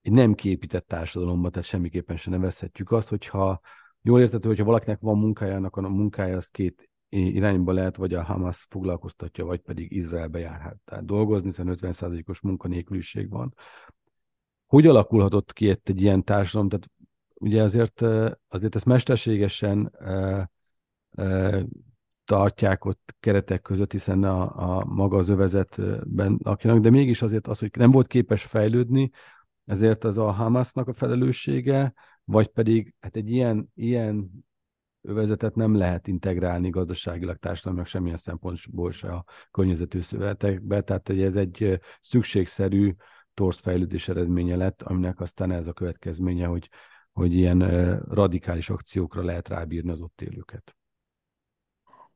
egy 0.00 0.12
nem 0.12 0.34
kiépített 0.34 0.86
társadalomban, 0.86 1.50
tehát 1.50 1.68
semmiképpen 1.68 2.16
sem 2.16 2.32
nevezhetjük 2.32 2.90
azt, 2.90 3.08
hogyha 3.08 3.60
jól 4.02 4.20
értető, 4.20 4.48
hogyha 4.48 4.64
valakinek 4.64 5.00
van 5.00 5.18
munkája, 5.18 5.54
annak 5.54 5.76
a 5.76 5.88
munkája 5.88 6.36
az 6.36 6.48
két 6.48 6.87
irányba 7.08 7.72
lehet, 7.72 7.96
vagy 7.96 8.14
a 8.14 8.22
Hamas 8.22 8.66
foglalkoztatja, 8.70 9.44
vagy 9.44 9.60
pedig 9.60 9.92
Izraelbe 9.92 10.38
járhat. 10.38 10.76
Tehát 10.84 11.04
dolgozni, 11.04 11.46
hiszen 11.46 11.76
50%-os 11.80 12.40
munkanélküliség 12.40 13.30
van. 13.30 13.54
Hogy 14.66 14.86
alakulhatott 14.86 15.52
ki 15.52 15.68
egy, 15.68 15.80
egy 15.84 16.02
ilyen 16.02 16.24
társadalom? 16.24 16.68
Tehát 16.68 16.90
ugye 17.34 17.62
azért, 17.62 18.02
azért 18.48 18.74
ezt 18.74 18.84
mesterségesen 18.84 19.92
tartják 22.24 22.84
ott 22.84 23.14
keretek 23.20 23.62
között, 23.62 23.92
hiszen 23.92 24.24
a, 24.24 24.76
a 24.76 24.84
maga 24.84 25.16
az 25.16 25.28
övezetben 25.28 26.40
akinek, 26.42 26.80
de 26.80 26.90
mégis 26.90 27.22
azért 27.22 27.46
az, 27.46 27.58
hogy 27.58 27.70
nem 27.78 27.90
volt 27.90 28.06
képes 28.06 28.42
fejlődni, 28.42 29.10
ezért 29.64 30.04
az 30.04 30.18
a 30.18 30.30
Hamasnak 30.30 30.88
a 30.88 30.92
felelőssége, 30.92 31.94
vagy 32.24 32.48
pedig 32.48 32.94
hát 33.00 33.16
egy 33.16 33.30
ilyen, 33.30 33.70
ilyen 33.74 34.30
övezetet 35.08 35.54
nem 35.54 35.74
lehet 35.74 36.06
integrálni 36.06 36.70
gazdaságilag, 36.70 37.36
társadalmilag 37.36 37.88
semmilyen 37.88 38.16
szempontból 38.16 38.90
se 38.90 39.08
a 39.08 39.24
környezetű 39.50 40.00
szövetekbe, 40.00 40.80
tehát 40.80 41.08
ez 41.08 41.36
egy 41.36 41.80
szükségszerű 42.00 42.94
torszfejlődés 43.34 44.08
eredménye 44.08 44.56
lett, 44.56 44.82
aminek 44.82 45.20
aztán 45.20 45.50
ez 45.50 45.66
a 45.66 45.72
következménye, 45.72 46.46
hogy, 46.46 46.68
hogy 47.12 47.34
ilyen 47.34 47.58
radikális 48.08 48.70
akciókra 48.70 49.24
lehet 49.24 49.48
rábírni 49.48 49.90
az 49.90 50.00
ott 50.00 50.20
élőket. 50.20 50.76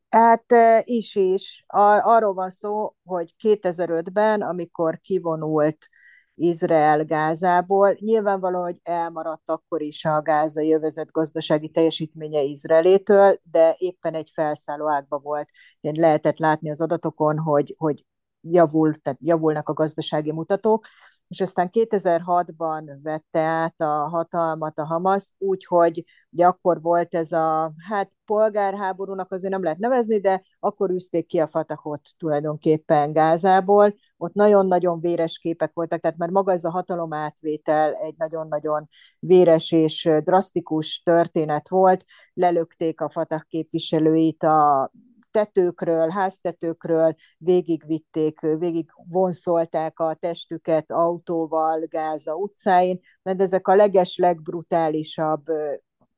Hát 0.08 0.44
is 0.84 1.14
is. 1.14 1.64
Arról 1.66 2.34
van 2.34 2.50
szó, 2.50 2.96
hogy 3.04 3.34
2005-ben, 3.42 4.42
amikor 4.42 5.00
kivonult 5.00 5.88
Izrael 6.34 7.04
Gázából. 7.04 7.96
Nyilvánvaló, 8.00 8.62
hogy 8.62 8.80
elmaradt 8.82 9.50
akkor 9.50 9.82
is 9.82 10.04
a 10.04 10.22
gázai 10.22 10.66
jövezet 10.68 11.10
gazdasági 11.10 11.68
teljesítménye 11.68 12.40
Izraelétől, 12.40 13.40
de 13.50 13.74
éppen 13.78 14.14
egy 14.14 14.30
felszálló 14.34 14.90
ágba 14.90 15.18
volt. 15.18 15.48
Én 15.80 15.94
lehetett 15.96 16.38
látni 16.38 16.70
az 16.70 16.80
adatokon, 16.80 17.38
hogy, 17.38 17.74
hogy 17.78 18.04
javul, 18.40 18.94
tehát 18.94 19.18
javulnak 19.22 19.68
a 19.68 19.72
gazdasági 19.72 20.32
mutatók, 20.32 20.86
és 21.32 21.40
aztán 21.40 21.70
2006-ban 21.72 22.98
vette 23.02 23.40
át 23.40 23.80
a 23.80 24.08
hatalmat 24.08 24.78
a 24.78 24.84
Hamas, 24.84 25.34
úgyhogy 25.38 26.04
ugye 26.30 26.46
akkor 26.46 26.80
volt 26.80 27.14
ez 27.14 27.32
a, 27.32 27.72
hát 27.88 28.12
polgárháborúnak 28.24 29.32
azért 29.32 29.52
nem 29.52 29.62
lehet 29.62 29.78
nevezni, 29.78 30.20
de 30.20 30.42
akkor 30.60 30.90
űzték 30.90 31.26
ki 31.26 31.38
a 31.38 31.48
Fatahot 31.48 32.00
tulajdonképpen 32.18 33.12
Gázából. 33.12 33.94
Ott 34.16 34.34
nagyon-nagyon 34.34 35.00
véres 35.00 35.38
képek 35.38 35.70
voltak, 35.74 36.00
tehát 36.00 36.16
már 36.16 36.30
maga 36.30 36.52
ez 36.52 36.64
a 36.64 36.70
hatalomátvétel 36.70 37.94
egy 37.94 38.14
nagyon-nagyon 38.16 38.88
véres 39.18 39.72
és 39.72 40.10
drasztikus 40.24 41.02
történet 41.04 41.68
volt. 41.68 42.04
Lelökték 42.34 43.00
a 43.00 43.10
Fatah 43.10 43.42
képviselőit 43.42 44.42
a 44.42 44.90
tetőkről, 45.32 46.08
háztetőkről 46.08 47.14
végigvitték, 47.38 48.40
végig 48.40 48.90
vonszolták 49.08 49.98
a 50.00 50.14
testüket 50.14 50.90
autóval 50.90 51.86
Gáza 51.88 52.34
utcáin, 52.34 53.00
mert 53.22 53.40
ezek 53.40 53.68
a 53.68 53.74
leges, 53.74 54.16
legbrutálisabb 54.16 55.44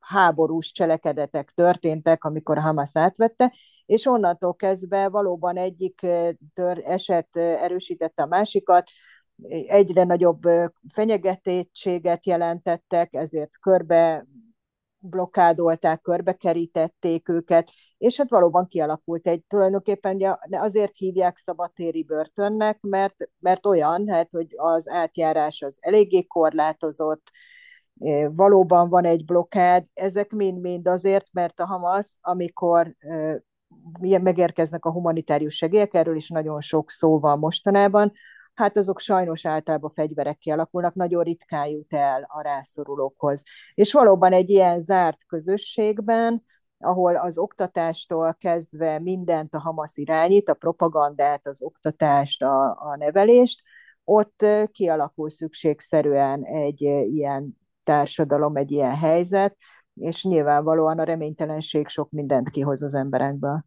háborús 0.01 0.73
cselekedetek 0.73 1.51
történtek, 1.51 2.25
amikor 2.25 2.59
Hamas 2.59 2.97
átvette, 2.97 3.55
és 3.87 4.07
onnantól 4.07 4.55
kezdve 4.55 5.09
valóban 5.09 5.57
egyik 5.57 6.07
eset 6.85 7.37
erősítette 7.37 8.23
a 8.23 8.27
másikat, 8.27 8.89
egyre 9.67 10.05
nagyobb 10.05 10.43
fenyegetettséget 10.93 12.27
jelentettek, 12.27 13.15
ezért 13.15 13.59
körbe 13.61 14.27
blokkádolták, 15.05 16.01
körbekerítették 16.01 17.29
őket, 17.29 17.71
és 17.99 18.17
hát 18.17 18.31
valóban 18.31 18.67
kialakult 18.67 19.27
egy, 19.27 19.45
tulajdonképpen 19.45 20.39
azért 20.51 20.97
hívják 20.97 21.37
szabatéri 21.37 22.05
börtönnek, 22.05 22.81
mert, 22.81 23.15
mert 23.39 23.67
olyan, 23.67 24.09
hát, 24.09 24.31
hogy 24.31 24.47
az 24.57 24.89
átjárás 24.89 25.63
az 25.63 25.79
eléggé 25.81 26.23
korlátozott, 26.23 27.31
valóban 28.31 28.89
van 28.89 29.05
egy 29.05 29.25
blokkád, 29.25 29.85
ezek 29.93 30.31
mind-mind 30.31 30.89
azért, 30.89 31.27
mert 31.33 31.61
a 31.61 31.67
Hamas, 31.67 32.19
amikor 32.21 32.95
megérkeznek 34.01 34.85
a 34.85 34.93
humanitárius 34.93 35.55
segélyek, 35.57 35.95
erről 35.95 36.17
is 36.17 36.29
nagyon 36.29 36.61
sok 36.61 36.91
szó 36.91 37.19
van 37.19 37.39
mostanában, 37.39 38.13
hát 38.55 38.77
azok 38.77 39.01
sajnos 39.01 39.47
általában 39.47 39.91
fegyverek 39.91 40.39
kialakulnak, 40.39 40.95
nagyon 40.95 41.23
ritkán 41.23 41.67
jut 41.67 41.95
el 41.95 42.27
a 42.29 42.43
rászorulókhoz. 42.43 43.43
És 43.75 43.93
valóban 43.93 44.33
egy 44.33 44.51
ilyen 44.51 44.81
zárt 44.81 45.27
közösségben, 45.27 46.45
ahol 46.79 47.17
az 47.17 47.39
oktatástól 47.39 48.35
kezdve 48.35 48.99
mindent 48.99 49.55
a 49.55 49.61
Hamas 49.61 49.97
irányít, 49.97 50.49
a 50.49 50.55
propagandát, 50.55 51.47
az 51.47 51.63
oktatást, 51.63 52.43
a, 52.43 52.65
a 52.65 52.97
nevelést, 52.99 53.61
ott 54.05 54.45
kialakul 54.73 55.31
szükségszerűen 55.31 56.45
egy 56.45 56.81
ilyen 56.81 57.59
társadalom, 57.83 58.57
egy 58.57 58.71
ilyen 58.71 58.97
helyzet, 58.97 59.57
és 59.95 60.25
nyilvánvalóan 60.25 60.99
a 60.99 61.05
reménytelenség 61.05 61.89
sok 61.89 62.11
mindent 62.11 62.51
kihoz 62.51 62.83
az 62.83 62.95
emberekből. 62.95 63.65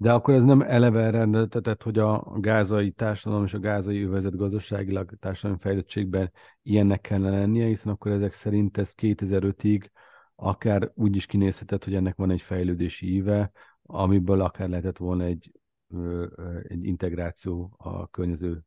De 0.00 0.12
akkor 0.12 0.34
ez 0.34 0.44
nem 0.44 0.60
eleve 0.60 1.10
rendeltetett, 1.10 1.82
hogy 1.82 1.98
a 1.98 2.18
gázai 2.36 2.90
társadalom 2.90 3.44
és 3.44 3.54
a 3.54 3.58
gázai 3.58 4.02
övezet 4.02 4.36
gazdaságilag 4.36 5.12
társadalmi 5.18 5.60
fejlettségben 5.60 6.32
ilyennek 6.62 7.00
kellene 7.00 7.38
lennie, 7.38 7.66
hiszen 7.66 7.92
akkor 7.92 8.12
ezek 8.12 8.32
szerint 8.32 8.78
ez 8.78 8.92
2005-ig 8.96 9.86
akár 10.34 10.90
úgy 10.94 11.16
is 11.16 11.26
kinézhetett, 11.26 11.84
hogy 11.84 11.94
ennek 11.94 12.16
van 12.16 12.30
egy 12.30 12.40
fejlődési 12.40 13.14
íve, 13.14 13.50
amiből 13.82 14.40
akár 14.40 14.68
lehetett 14.68 14.96
volna 14.96 15.24
egy, 15.24 15.52
egy 16.62 16.84
integráció 16.84 17.74
a 17.76 18.08
környező 18.08 18.60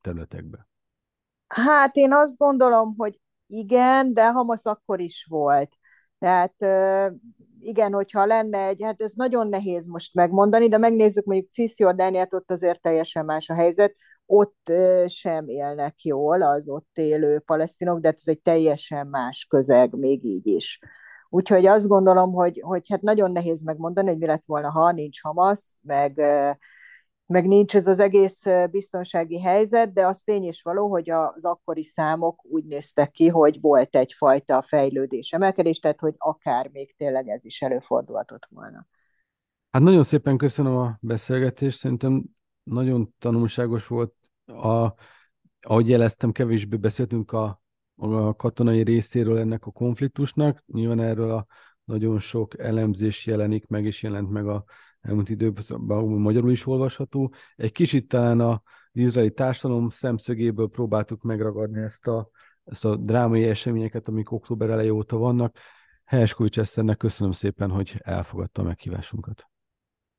területekbe. 0.00 0.68
Hát 1.46 1.96
én 1.96 2.12
azt 2.12 2.36
gondolom, 2.36 2.94
hogy 2.96 3.20
igen, 3.46 4.12
de 4.12 4.32
Hamas 4.32 4.64
akkor 4.64 5.00
is 5.00 5.26
volt. 5.28 5.78
Tehát 6.18 6.54
igen, 7.60 7.92
hogyha 7.92 8.24
lenne 8.24 8.66
egy, 8.66 8.82
hát 8.82 9.02
ez 9.02 9.12
nagyon 9.12 9.48
nehéz 9.48 9.86
most 9.86 10.14
megmondani, 10.14 10.68
de 10.68 10.78
megnézzük 10.78 11.24
mondjuk 11.24 11.50
Cisjordániát, 11.50 12.34
ott 12.34 12.50
azért 12.50 12.80
teljesen 12.80 13.24
más 13.24 13.48
a 13.48 13.54
helyzet, 13.54 13.96
ott 14.26 14.72
sem 15.06 15.48
élnek 15.48 16.02
jól 16.02 16.42
az 16.42 16.68
ott 16.68 16.98
élő 16.98 17.38
palesztinok, 17.38 18.00
de 18.00 18.08
hát 18.08 18.16
ez 18.18 18.28
egy 18.28 18.40
teljesen 18.40 19.06
más 19.06 19.46
közeg 19.48 19.92
még 19.94 20.24
így 20.24 20.46
is. 20.46 20.80
Úgyhogy 21.28 21.66
azt 21.66 21.88
gondolom, 21.88 22.32
hogy, 22.32 22.60
hogy 22.64 22.88
hát 22.88 23.00
nagyon 23.00 23.32
nehéz 23.32 23.62
megmondani, 23.62 24.08
hogy 24.08 24.18
mi 24.18 24.26
lett 24.26 24.44
volna, 24.44 24.70
ha 24.70 24.92
nincs 24.92 25.22
Hamas, 25.22 25.78
meg, 25.82 26.20
meg 27.26 27.46
nincs 27.46 27.76
ez 27.76 27.86
az 27.86 27.98
egész 27.98 28.44
biztonsági 28.70 29.40
helyzet, 29.40 29.92
de 29.92 30.06
az 30.06 30.22
tény 30.22 30.44
is 30.44 30.62
való, 30.62 30.88
hogy 30.88 31.10
az 31.10 31.44
akkori 31.44 31.84
számok 31.84 32.44
úgy 32.44 32.64
néztek 32.64 33.10
ki, 33.10 33.28
hogy 33.28 33.60
volt 33.60 33.96
egyfajta 33.96 34.62
fejlődés, 34.62 35.32
emelkedés, 35.32 35.78
tehát 35.78 36.00
hogy 36.00 36.14
akár 36.18 36.68
még 36.72 36.96
tényleg 36.96 37.28
ez 37.28 37.44
is 37.44 37.62
előfordulhatott 37.62 38.46
volna. 38.50 38.86
Hát 39.70 39.82
nagyon 39.82 40.02
szépen 40.02 40.36
köszönöm 40.36 40.76
a 40.76 40.98
beszélgetést, 41.00 41.78
szerintem 41.78 42.24
nagyon 42.62 43.14
tanulságos 43.18 43.86
volt. 43.86 44.14
A, 44.46 44.92
ahogy 45.60 45.88
jeleztem, 45.88 46.32
kevésbé 46.32 46.76
beszéltünk 46.76 47.32
a, 47.32 47.62
a 47.96 48.36
katonai 48.36 48.82
részéről 48.82 49.38
ennek 49.38 49.66
a 49.66 49.70
konfliktusnak. 49.70 50.62
Nyilván 50.66 51.00
erről 51.00 51.30
a 51.30 51.46
nagyon 51.84 52.18
sok 52.18 52.58
elemzés 52.58 53.26
jelenik 53.26 53.66
meg, 53.66 53.84
és 53.84 54.02
jelent 54.02 54.30
meg 54.30 54.46
a 54.46 54.64
elmúlt 55.06 55.30
időben 55.30 55.80
magyarul 56.00 56.50
is 56.50 56.66
olvasható. 56.66 57.32
Egy 57.56 57.72
kicsit 57.72 58.08
talán 58.08 58.40
az 58.40 58.60
izraeli 58.92 59.32
társadalom 59.32 59.88
szemszögéből 59.88 60.68
próbáltuk 60.68 61.22
megragadni 61.22 61.80
ezt 61.80 62.06
a, 62.06 62.28
ezt 62.64 62.84
a 62.84 62.96
drámai 62.96 63.44
eseményeket, 63.44 64.08
amik 64.08 64.32
október 64.32 64.70
eleje 64.70 64.92
óta 64.92 65.16
vannak. 65.16 65.56
Helyeskovics 66.04 66.58
Eszternek 66.58 66.96
köszönöm 66.96 67.32
szépen, 67.32 67.70
hogy 67.70 68.00
elfogadta 68.04 68.62
a 68.62 68.64
meghívásunkat. 68.64 69.46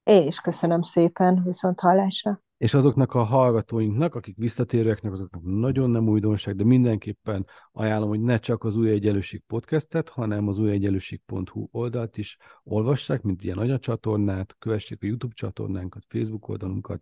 Én 0.04 0.28
is 0.28 0.40
köszönöm 0.40 0.82
szépen, 0.82 1.44
viszont 1.44 1.80
hallásra. 1.80 2.42
És 2.58 2.74
azoknak 2.74 3.14
a 3.14 3.24
hallgatóinknak, 3.24 4.16
akik 4.16 4.38
visszatérőeknek, 4.38 5.12
azoknak 5.12 5.42
nagyon 5.44 5.90
nem 5.90 6.08
újdonság, 6.08 6.56
de 6.56 6.64
mindenképpen 6.64 7.46
ajánlom, 7.72 8.10
hogy 8.10 8.22
ne 8.22 8.38
csak 8.38 8.64
az 8.64 8.76
Új 8.76 8.90
Egyenlőség 8.90 9.42
podcastet, 9.48 10.10
hanem 10.10 10.48
az 10.48 10.58
újegyenlőség.hu 10.58 11.68
oldalt 11.72 12.18
is 12.18 12.38
olvassák, 12.64 13.22
mint 13.22 13.44
ilyen 13.44 13.58
anyacsatornát, 13.58 14.56
kövessék 14.60 15.04
a 15.04 15.06
YouTube 15.06 15.34
csatornánkat, 15.34 16.06
Facebook 16.08 16.48
oldalunkat, 16.48 17.02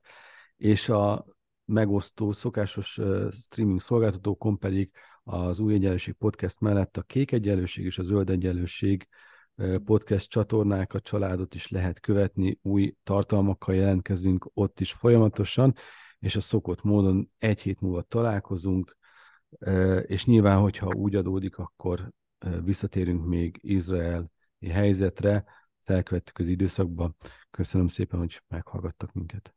és 0.58 0.90
a 0.90 1.26
megosztó, 1.66 2.32
szokásos 2.32 3.00
streaming 3.32 3.82
szolgáltatókon 3.82 4.58
pedig 4.58 4.92
az 5.24 5.60
Új 5.60 5.74
Egyenlőség 5.74 6.14
podcast 6.14 6.60
mellett 6.60 6.98
a 6.98 7.02
Kék 7.02 7.32
Egyenlőség 7.32 7.86
és 7.86 7.98
a 7.98 8.04
Zöld 8.04 8.30
Egyenlőség 8.30 9.08
podcast 9.86 10.30
csatornákat, 10.30 11.04
családot 11.04 11.56
is 11.56 11.70
lehet 11.70 12.00
követni, 12.00 12.60
új 12.62 12.96
tartalmakkal 13.04 13.76
jelentkezünk 13.76 14.50
ott 14.54 14.80
is 14.80 14.94
folyamatosan, 14.94 15.74
és 16.20 16.36
a 16.36 16.40
szokott 16.42 16.84
módon 16.84 17.32
egy 17.38 17.62
hét 17.62 17.80
múlva 17.80 18.02
találkozunk, 18.02 18.98
és 20.02 20.26
nyilván, 20.26 20.60
hogyha 20.60 20.90
úgy 20.98 21.16
adódik, 21.16 21.58
akkor 21.58 22.12
visszatérünk 22.64 23.26
még 23.26 23.60
Izrael 23.62 24.32
helyzetre, 24.70 25.44
elkövettük 25.84 26.38
az 26.38 26.48
időszakban. 26.48 27.16
Köszönöm 27.52 27.88
szépen, 27.88 28.20
hogy 28.20 28.42
meghallgattak 28.48 29.14
minket. 29.14 29.54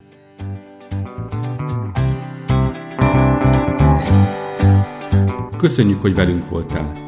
Köszönjük, 5.56 6.00
hogy 6.00 6.14
velünk 6.14 6.48
voltál! 6.48 7.07